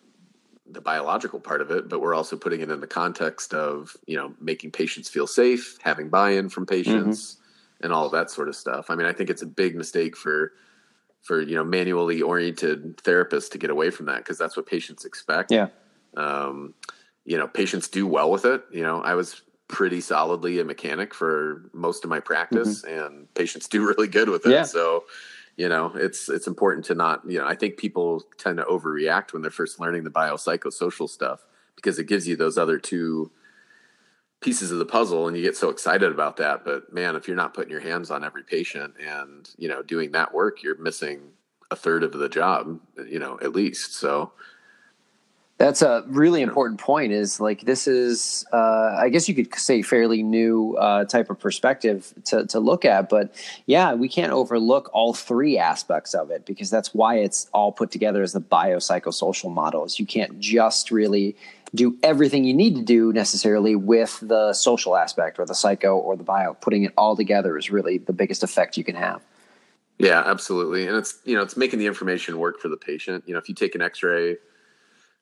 [0.71, 4.15] the biological part of it but we're also putting it in the context of you
[4.15, 7.37] know making patients feel safe having buy-in from patients
[7.81, 10.53] and all that sort of stuff i mean i think it's a big mistake for
[11.21, 15.05] for you know manually oriented therapists to get away from that because that's what patients
[15.05, 15.51] expect.
[15.51, 15.67] Yeah.
[16.17, 16.73] Um,
[17.25, 18.63] you know, patients do well with it.
[18.71, 23.67] You know, I was pretty solidly a mechanic for most of my practice, and patients
[23.67, 24.49] do really good with it.
[24.49, 24.53] Mm-hmm.
[24.53, 24.63] Yeah.
[24.63, 25.05] So,
[25.57, 27.21] you know, it's it's important to not.
[27.27, 31.45] You know, I think people tend to overreact when they're first learning the biopsychosocial stuff
[31.75, 33.31] because it gives you those other two
[34.41, 37.37] pieces of the puzzle and you get so excited about that but man if you're
[37.37, 41.21] not putting your hands on every patient and you know doing that work you're missing
[41.69, 44.31] a third of the job you know at least so
[45.61, 47.11] That's a really important point.
[47.11, 51.39] Is like this is, uh, I guess you could say, fairly new uh, type of
[51.39, 53.09] perspective to to look at.
[53.09, 53.35] But
[53.67, 57.91] yeah, we can't overlook all three aspects of it because that's why it's all put
[57.91, 59.99] together as the biopsychosocial models.
[59.99, 61.35] You can't just really
[61.75, 66.17] do everything you need to do necessarily with the social aspect or the psycho or
[66.17, 66.55] the bio.
[66.55, 69.21] Putting it all together is really the biggest effect you can have.
[69.99, 73.33] yeah absolutely and it's you know it's making the information work for the patient you
[73.33, 74.37] know if you take an x-ray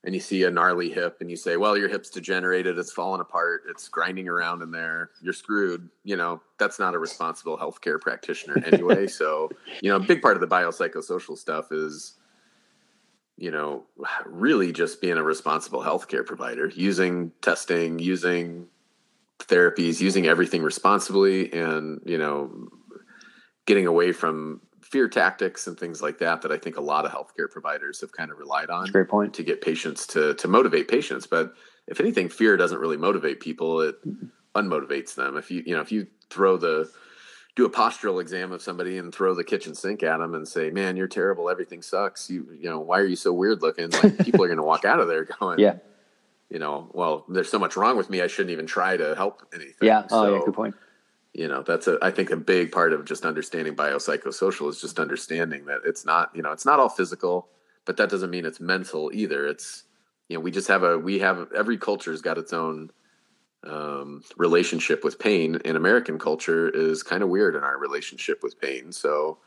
[0.03, 3.21] and you see a gnarly hip and you say well your hip's degenerated it's falling
[3.21, 7.99] apart it's grinding around in there you're screwed you know that's not a responsible healthcare
[7.99, 9.49] practitioner anyway so
[9.81, 12.13] you know a big part of the biopsychosocial stuff is
[13.37, 13.83] you know
[14.25, 18.67] really just being a responsible healthcare provider using testing using
[19.39, 22.69] therapies using everything responsibly and you know
[23.65, 27.11] getting away from fear tactics and things like that that I think a lot of
[27.11, 28.87] healthcare providers have kind of relied on.
[28.91, 31.27] great point to get patients to to motivate patients.
[31.27, 31.53] But
[31.87, 33.95] if anything, fear doesn't really motivate people; it
[34.55, 35.37] unmotivates them.
[35.37, 36.89] If you you know if you throw the
[37.55, 40.69] do a postural exam of somebody and throw the kitchen sink at them and say,
[40.69, 41.49] "Man, you're terrible.
[41.49, 42.29] Everything sucks.
[42.29, 44.85] You, you know, why are you so weird looking?" Like people are going to walk
[44.85, 45.75] out of there going, Yeah.
[46.49, 48.21] you know, well, there's so much wrong with me.
[48.21, 49.75] I shouldn't even try to help anything.
[49.87, 50.03] Yeah.
[50.11, 50.41] Oh, So, yeah.
[50.45, 50.75] Good point.
[51.33, 54.99] You know, that's a I think a big part of just understanding biopsychosocial is just
[54.99, 57.49] understanding that it's not, you know, it's not all physical,
[57.85, 59.45] but that doesn't mean it's mental either.
[59.47, 59.83] It's
[60.27, 62.91] you know, we just have a we have every culture's got its own
[63.67, 65.59] um, relationship with pain.
[65.65, 68.91] And American culture is kind of weird in our relationship with pain.
[68.91, 69.39] So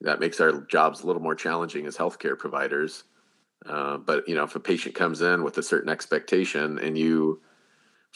[0.00, 3.04] that makes our jobs a little more challenging as healthcare providers.
[3.64, 7.40] Uh, but you know, if a patient comes in with a certain expectation and you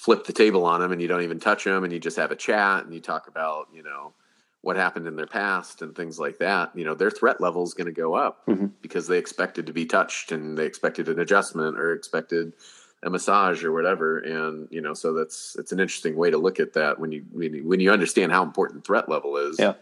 [0.00, 2.30] flip the table on them and you don't even touch them and you just have
[2.30, 4.14] a chat and you talk about you know
[4.62, 7.74] what happened in their past and things like that you know their threat level is
[7.74, 8.70] going to go up Mhm.
[8.80, 12.54] because they expected to be touched and they expected an adjustment or expected
[13.02, 16.58] a massage or whatever and you know so that's it's an interesting way to look
[16.60, 19.74] at that when you when you, when you understand how important threat level is Yeah.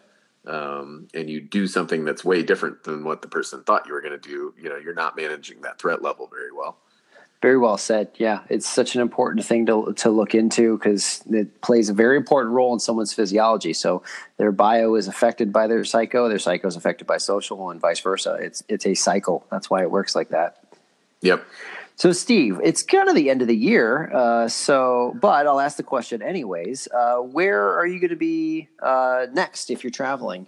[0.47, 4.01] um, and you do something that's way different than what the person thought you were
[4.01, 6.79] going to do you know you're not managing that threat level very well
[7.41, 8.09] Very well said.
[8.17, 12.17] Yeah, it's such an important thing to to look into because it plays a very
[12.17, 13.73] important role in someone's physiology.
[13.73, 14.03] So
[14.39, 18.01] their bio is affected by their psycho, their psycho is affected by social, and vice
[18.01, 18.39] versa.
[18.41, 19.47] It's it's a cycle.
[19.51, 20.65] That's why it works like that.
[21.21, 21.47] yep
[21.95, 24.11] So, Steve, it's kind of the end of the year.
[24.13, 26.89] Uh, so, but I'll ask the question anyways.
[26.93, 30.47] Uh, where are you going to be uh, next if you're traveling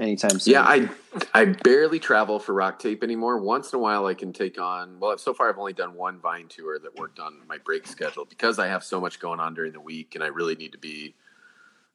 [0.00, 0.54] anytime soon?
[0.54, 0.88] Yeah, I
[1.34, 3.38] I barely travel for rock tape anymore.
[3.38, 4.98] Once in a while, I can take on.
[4.98, 8.24] Well, so far I've only done one Vine tour that worked on my break schedule
[8.24, 10.78] because I have so much going on during the week, and I really need to
[10.78, 11.14] be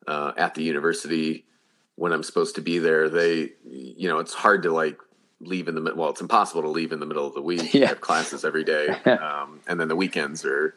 [0.08, 1.46] uh, at the university
[1.96, 3.10] when I'm supposed to be there.
[3.10, 4.98] They, you know, it's hard to like
[5.40, 7.74] leave in the well, it's impossible to leave in the middle of the week.
[7.74, 7.86] Yeah.
[7.86, 10.76] I have classes every day, um, and then the weekends are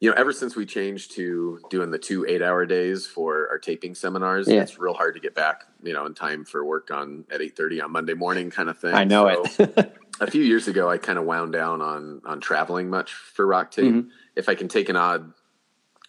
[0.00, 3.58] you know, ever since we changed to doing the two eight hour days for our
[3.58, 4.62] taping seminars, Yeah.
[4.62, 7.56] it's real hard to get back, you know, in time for work on at eight
[7.56, 8.94] thirty on Monday morning kind of thing.
[8.94, 9.96] I know So, it.
[10.20, 13.70] a few years ago I kind of wound down on on traveling much for rock
[13.72, 13.92] tape.
[13.92, 14.08] Mhm.
[14.36, 15.32] If I can take an odd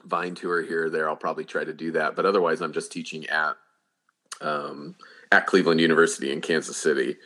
[0.06, 2.16] vine tour here or there, I'll probably try to do that.
[2.16, 3.56] But otherwise I'm just teaching at
[4.42, 4.96] um
[5.32, 7.18] at Cleveland University in Kansas City.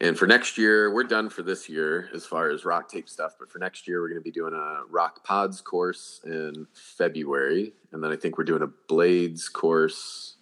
[0.00, 3.36] And for next year, we're done for this year as far as rock tape stuff.
[3.38, 7.72] But for next year, we're going to be doing a rock pods course in February.
[7.92, 10.36] And then I think we're doing a blades course.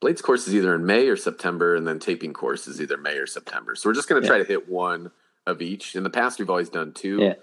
[0.00, 1.74] Blades course is either in May or September.
[1.76, 3.74] And then taping course is either May or September.
[3.74, 5.10] So we're just going to try to hit one
[5.46, 5.94] of each.
[5.96, 7.34] In the past, we've always done two Yeah.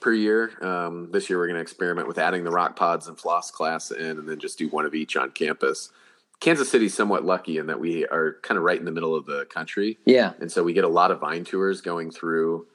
[0.00, 0.52] per year.
[0.62, 3.92] Um, this year, we're going to experiment with adding the rock pods and floss class
[3.92, 5.90] in and then just do one of each on campus.
[6.40, 9.26] Kansas City's somewhat lucky in that we are kind of right in the middle of
[9.26, 9.98] the country.
[10.04, 10.32] yeah.
[10.40, 12.66] And so we get a lot of vine tours going through,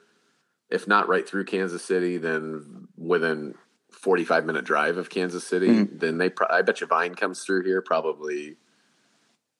[0.68, 3.54] if not right through Kansas City, then within
[3.92, 5.68] 45 minute drive of Kansas City.
[5.68, 6.00] Mhm.
[6.00, 8.56] Then they, pro- I bet you Vine comes through here probably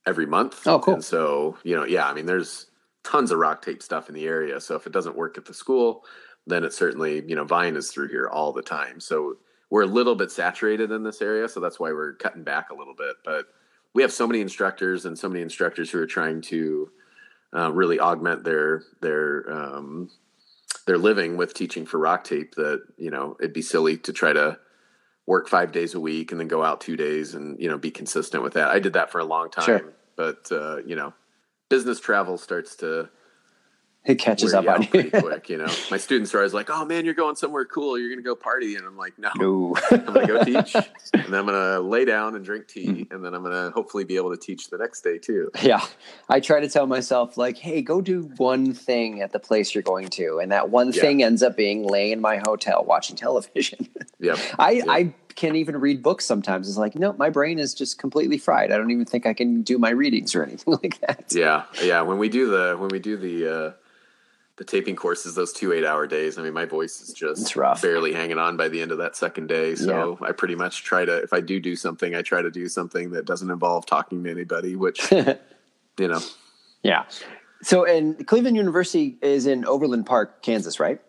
[0.06, 0.66] every month.
[0.66, 0.94] Oh, cool.
[0.94, 2.66] And so, you know, yeah, I mean, there's
[3.04, 4.60] tons of rock tape stuff in the area.
[4.60, 6.04] So if it doesn't work at the school,
[6.46, 8.98] then it certainly, you know, Vine is through here all the time.
[8.98, 9.36] So
[9.70, 11.48] we're a little bit saturated in this area.
[11.48, 13.16] So that's why we're cutting back a little bit.
[13.24, 13.46] But
[13.94, 16.90] we have so many instructors and so many instructors who are trying to
[17.54, 20.10] uh, really augment their their um,
[20.86, 24.32] their living with teaching for rock tape that you know it'd be silly to try
[24.32, 24.58] to
[25.26, 27.90] work five days a week and then go out two days and you know be
[27.90, 28.68] consistent with that.
[28.68, 29.92] I did that for a long time, Sure.
[30.16, 31.12] but uh, you know,
[31.68, 33.08] business travel starts to
[34.04, 35.10] It catches up on you.
[35.10, 35.48] quick.
[35.48, 37.96] You know, my students are always like, "Oh man, you're going somewhere cool.
[37.96, 39.76] You're going to go party," and I'm like, "No, No.
[39.92, 40.74] I'm going to go teach,
[41.14, 43.12] and then I'm going to lay down and drink tea, Mm.
[43.12, 45.84] and then I'm going to hopefully be able to teach the next day too." Yeah.
[46.28, 49.82] I try to tell myself, like, hey, go do one thing at the place you're
[49.82, 50.38] going to.
[50.40, 51.00] And that one Yeah.
[51.00, 53.88] thing ends up being laying in my hotel watching television.
[54.20, 54.38] Yep.
[54.56, 54.84] I, Yeah.
[54.88, 56.68] I can't even read books sometimes.
[56.68, 58.70] It's like, no, my brain is just completely fried.
[58.70, 61.24] I don't even think I can do my readings or anything like that.
[61.32, 62.02] Yeah, yeah.
[62.02, 63.72] When we do the when we do the uh,
[64.62, 66.38] the taping courses, those two eight hour days.
[66.38, 67.52] I mean, my voice is just
[67.82, 69.74] barely hanging on by the end of that second day.
[69.74, 72.68] So I pretty much try to, if I do do something, I try to do
[72.68, 74.76] something that doesn't involve talking to anybody.
[74.76, 76.20] Which you know,
[76.84, 77.06] yeah.
[77.62, 81.00] So, and Cleveland University is in Overland Park, Kansas, right?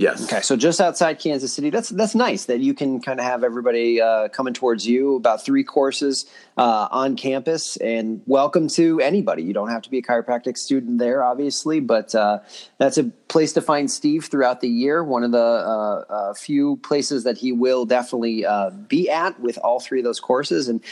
[0.00, 1.68] Yes, Okay, so just outside Kansas City.
[1.68, 5.16] That's that's nice that you can kind of have everybody uh, coming towards you.
[5.16, 6.24] About three courses
[6.56, 9.42] uh, on campus, and welcome to anybody.
[9.42, 12.38] You don't have to be a chiropractic student there, obviously, but uh,
[12.78, 15.04] that's a place to find Steve throughout the year.
[15.04, 19.58] One of the uh, uh, few places that he will definitely uh, be at with
[19.58, 20.82] all three of those courses, and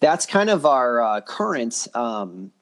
[0.00, 1.88] that's kind of our current.
[1.94, 2.52] Um,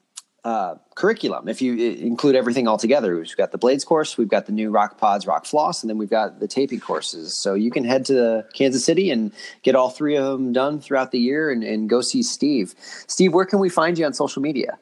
[0.47, 1.49] uh, curriculum.
[1.49, 4.71] If you include everything all together, we've got the blades course, we've got the new
[4.71, 7.35] rock pods, rock floss, and then we've got the taping courses.
[7.35, 11.11] So you can head to Kansas City and get all three of them done throughout
[11.11, 12.75] the year and, and go see Steve.
[13.07, 14.79] Steve, where can we find you on social media?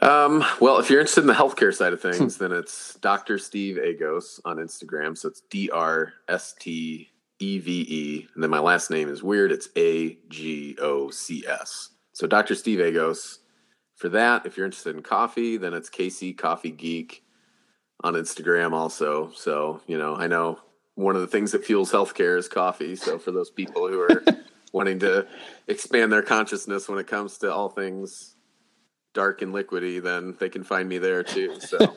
[0.00, 3.36] Um, well, if you're interested in the healthcare side of things, then it's Dr.
[3.36, 5.18] Steve Agocs on Instagram.
[5.18, 8.28] So it's D R S T E V E.
[8.34, 9.52] And then my last name is weird.
[9.52, 11.90] It's A G O C S.
[12.14, 12.54] So Dr.
[12.54, 13.40] Steve Agocs
[13.96, 14.46] for that.
[14.46, 17.24] If you're interested in coffee, then it's KC Coffee Geek
[18.04, 19.32] on Instagram also.
[19.34, 20.60] So, you know, I know
[20.94, 22.94] one of the things that fuels healthcare is coffee.
[22.94, 24.22] So for those people who are
[24.72, 25.26] wanting to
[25.66, 28.36] expand their consciousness when it comes to all things
[29.14, 31.58] dark and liquidy, then they can find me there too.
[31.58, 31.78] So,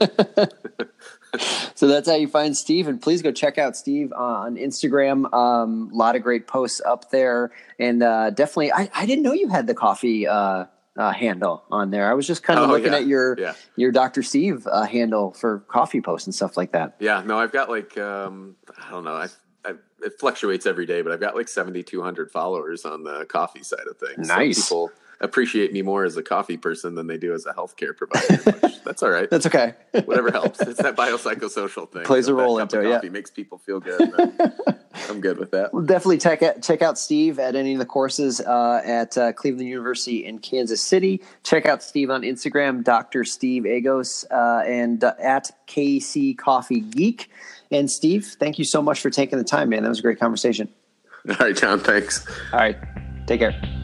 [1.75, 2.87] so that's how you find Steve.
[2.87, 5.31] And please go check out Steve on Instagram.
[5.33, 9.33] Um, a lot of great posts up there, and uh, definitely, I, I didn't know
[9.33, 10.27] you had the coffee.
[10.27, 10.65] Uh,
[10.99, 12.11] uh, handle on there.
[12.11, 12.99] I was just kind of oh, looking yeah.
[12.99, 13.53] at your yeah.
[13.77, 14.21] your Dr.
[14.21, 16.97] Steve uh, handle for coffee posts and stuff like that.
[16.99, 19.27] Yeah, no, I've got like um, I don't know, I,
[19.63, 19.73] I,
[20.03, 23.63] it fluctuates every day, but I've got like seventy two hundred followers on the coffee
[23.63, 24.27] side of things.
[24.27, 24.57] Nice.
[24.65, 24.91] So people
[25.21, 28.37] appreciate me more as a coffee person than they do as a healthcare provider.
[28.85, 29.29] that's all right.
[29.29, 29.73] That's okay.
[30.05, 30.61] Whatever helps.
[30.61, 32.03] It's that biopsychosocial thing.
[32.03, 33.03] Plays a role into it.
[33.03, 34.13] Yeah, makes people feel good.
[35.09, 35.73] I'm good with that.
[35.73, 39.33] Well, definitely check out check out Steve at any of the courses uh, at uh,
[39.33, 41.21] Cleveland University in Kansas City.
[41.43, 43.23] Check out Steve on Instagram, Dr.
[43.23, 47.29] Steve Agocs, uh, and uh, at KC Coffee Geek.
[47.71, 49.83] And Steve, thank you so much for taking the time, man.
[49.83, 50.69] That was a great conversation.
[51.29, 51.79] All right, John.
[51.79, 52.27] Thanks.
[52.51, 52.77] All right.
[53.27, 53.78] Take care.